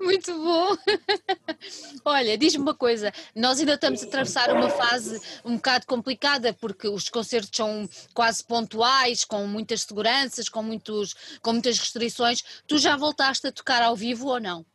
Muito 0.02 0.34
bom! 0.34 0.76
Olha, 2.04 2.36
diz-me 2.36 2.64
uma 2.64 2.74
coisa, 2.74 3.14
nós 3.36 3.60
ainda 3.60 3.76
estamos 3.76 4.02
a 4.02 4.08
atravessar 4.08 4.52
uma 4.52 4.70
fase 4.70 5.22
um 5.46 5.56
bocado 5.56 5.86
complicada 5.86 6.52
porque 6.54 6.88
os 6.88 7.10
concertos 7.10 7.52
são 7.54 7.88
quase 8.14 8.44
pontuais, 8.44 9.24
com 9.24 9.46
muitas 9.46 9.84
seguranças, 9.84 10.50
com, 10.50 10.64
muitos, 10.64 11.16
com 11.42 11.54
muitas 11.54 11.78
restrições. 11.78 12.44
Tu 12.66 12.80
já 12.80 12.98
voltaste 12.98 13.46
a 13.46 13.52
tocar 13.52 13.84
ao 13.84 13.96
vivo 13.96 14.28
ou 14.30 14.40
não? 14.40 14.66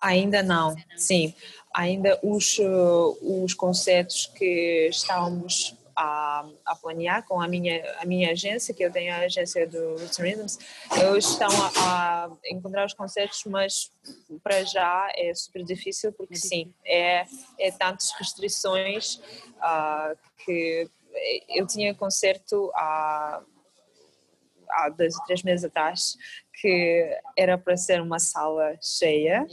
Ainda 0.00 0.42
não, 0.42 0.76
sim 0.96 1.34
ainda 1.76 2.18
os, 2.22 2.58
uh, 2.58 3.42
os 3.44 3.52
concertos 3.52 4.26
que 4.34 4.88
estávamos 4.90 5.76
a, 5.94 6.46
a, 6.64 6.74
planear 6.74 7.22
com 7.26 7.38
a 7.40 7.46
minha, 7.46 7.82
a 8.00 8.06
minha 8.06 8.32
agência, 8.32 8.74
que 8.74 8.82
eu 8.82 8.90
tenho 8.90 9.12
a 9.12 9.18
agência 9.18 9.66
do 9.66 9.96
Roots 9.96 10.16
Rhythms, 10.16 10.58
eles 10.98 11.26
estão 11.26 11.48
a, 11.50 12.24
a, 12.24 12.30
encontrar 12.50 12.86
os 12.86 12.94
concertos, 12.94 13.44
mas 13.44 13.92
para 14.42 14.64
já 14.64 15.10
é 15.16 15.34
super 15.34 15.62
difícil 15.64 16.12
porque 16.12 16.36
sim, 16.36 16.72
é, 16.82 17.26
é 17.58 17.70
tantas 17.70 18.10
restrições 18.18 19.16
uh, 19.58 20.16
que 20.44 20.88
eu 21.48 21.66
tinha 21.66 21.94
concerto 21.94 22.70
há, 22.74 23.42
há 24.70 24.88
dois 24.88 25.16
ou 25.16 25.24
três 25.24 25.42
meses 25.42 25.64
atrás 25.64 26.16
que 26.60 27.20
era 27.36 27.58
para 27.58 27.76
ser 27.76 28.00
uma 28.00 28.18
sala 28.18 28.76
cheia 28.80 29.46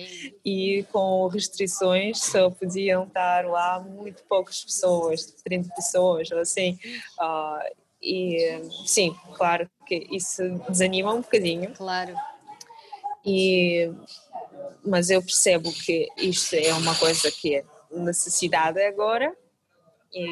e 0.44 0.86
com 0.92 1.28
restrições 1.28 2.20
só 2.20 2.50
podiam 2.50 3.04
estar 3.04 3.46
lá 3.46 3.80
muito 3.80 4.24
poucas 4.24 4.64
pessoas, 4.64 5.26
30 5.44 5.74
pessoas 5.76 6.32
ou 6.32 6.40
assim. 6.40 6.80
Uh, 7.20 7.84
e 8.02 8.62
sim, 8.86 9.16
claro 9.36 9.70
que 9.86 10.08
isso 10.12 10.44
desanima 10.70 11.14
um 11.14 11.22
bocadinho. 11.22 11.74
Claro. 11.74 12.16
E, 13.26 13.92
mas 14.86 15.10
eu 15.10 15.22
percebo 15.22 15.72
que 15.72 16.08
isto 16.18 16.56
é 16.56 16.74
uma 16.74 16.96
coisa 16.96 17.32
que 17.32 17.56
é 17.56 17.66
necessidade 17.92 18.82
agora 18.82 19.36
e 20.14 20.26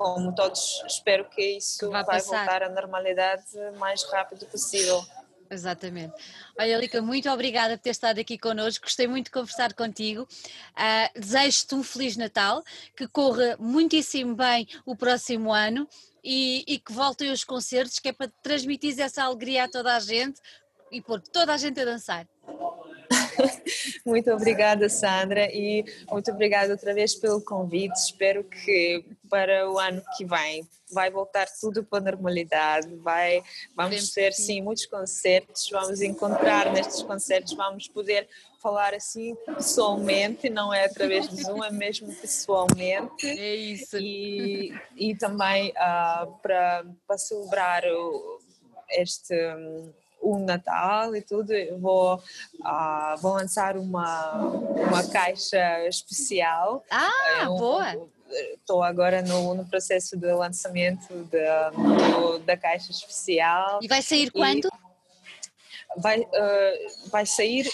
como 0.00 0.34
todos 0.34 0.82
espero 0.86 1.28
que 1.28 1.58
isso 1.58 1.78
que 1.80 1.86
vai, 1.92 2.02
vai 2.02 2.22
voltar 2.22 2.62
à 2.62 2.70
normalidade 2.70 3.44
o 3.54 3.78
mais 3.78 4.02
rápido 4.04 4.46
possível. 4.46 5.04
Exatamente. 5.50 6.14
Olha, 6.58 6.78
Lica, 6.78 7.02
muito 7.02 7.28
obrigada 7.28 7.76
por 7.76 7.82
ter 7.82 7.90
estado 7.90 8.18
aqui 8.18 8.38
connosco. 8.38 8.86
Gostei 8.86 9.06
muito 9.06 9.26
de 9.26 9.32
conversar 9.32 9.74
contigo. 9.74 10.22
Uh, 10.22 11.20
Desejo-te 11.20 11.74
um 11.74 11.82
Feliz 11.82 12.16
Natal, 12.16 12.64
que 12.96 13.06
corra 13.08 13.58
muitíssimo 13.58 14.34
bem 14.34 14.66
o 14.86 14.96
próximo 14.96 15.52
ano 15.52 15.86
e, 16.24 16.64
e 16.66 16.78
que 16.78 16.92
voltem 16.92 17.30
os 17.30 17.44
concertos, 17.44 17.98
que 17.98 18.08
é 18.08 18.12
para 18.14 18.32
transmitir 18.42 18.98
essa 18.98 19.24
alegria 19.24 19.64
a 19.64 19.68
toda 19.68 19.94
a 19.94 20.00
gente 20.00 20.40
e 20.90 21.02
pôr 21.02 21.20
toda 21.20 21.52
a 21.52 21.58
gente 21.58 21.78
a 21.78 21.84
dançar. 21.84 22.26
muito 24.04 24.30
obrigada, 24.30 24.88
Sandra, 24.88 25.48
e 25.52 25.84
muito 26.10 26.30
obrigada 26.30 26.72
outra 26.72 26.94
vez 26.94 27.14
pelo 27.14 27.40
convite. 27.40 27.96
Espero 27.96 28.44
que 28.44 29.04
para 29.28 29.70
o 29.70 29.78
ano 29.78 30.02
que 30.16 30.24
vem 30.24 30.66
vai 30.92 31.10
voltar 31.10 31.46
tudo 31.60 31.84
para 31.84 31.98
a 31.98 32.10
normalidade, 32.10 32.94
vai, 32.96 33.42
vamos 33.76 34.10
ter 34.10 34.32
sim 34.32 34.60
muitos 34.60 34.86
concertos, 34.86 35.68
vamos 35.70 36.02
encontrar 36.02 36.72
nestes 36.72 37.02
concertos, 37.02 37.54
vamos 37.54 37.86
poder 37.88 38.28
falar 38.60 38.92
assim 38.92 39.34
pessoalmente, 39.46 40.50
não 40.50 40.72
é 40.74 40.84
através 40.84 41.28
de 41.28 41.42
Zoom, 41.42 41.64
é 41.64 41.70
mesmo 41.70 42.14
pessoalmente. 42.16 43.26
É 43.26 43.54
isso. 43.54 43.96
E, 43.98 44.74
e 44.96 45.16
também 45.16 45.70
uh, 45.70 46.30
para, 46.42 46.84
para 47.06 47.18
celebrar 47.18 47.84
o, 47.86 48.38
este 48.90 49.34
o 50.20 50.38
Natal 50.38 51.14
e 51.16 51.22
tudo, 51.22 51.52
vou, 51.78 52.16
uh, 52.16 53.16
vou 53.20 53.32
lançar 53.34 53.76
uma, 53.76 54.36
uma 54.36 55.06
caixa 55.08 55.86
especial. 55.86 56.84
Ah, 56.90 57.40
é 57.42 57.48
um, 57.48 57.56
boa! 57.56 58.10
Estou 58.30 58.82
agora 58.82 59.22
no, 59.22 59.54
no 59.54 59.66
processo 59.66 60.16
de 60.16 60.32
lançamento 60.32 61.08
de, 61.24 61.70
do, 62.12 62.38
da 62.40 62.56
caixa 62.56 62.92
especial. 62.92 63.80
E 63.82 63.88
vai 63.88 64.02
sair 64.02 64.30
quando? 64.30 64.68
Vai, 65.96 66.20
uh, 66.20 67.10
vai 67.10 67.26
sair 67.26 67.68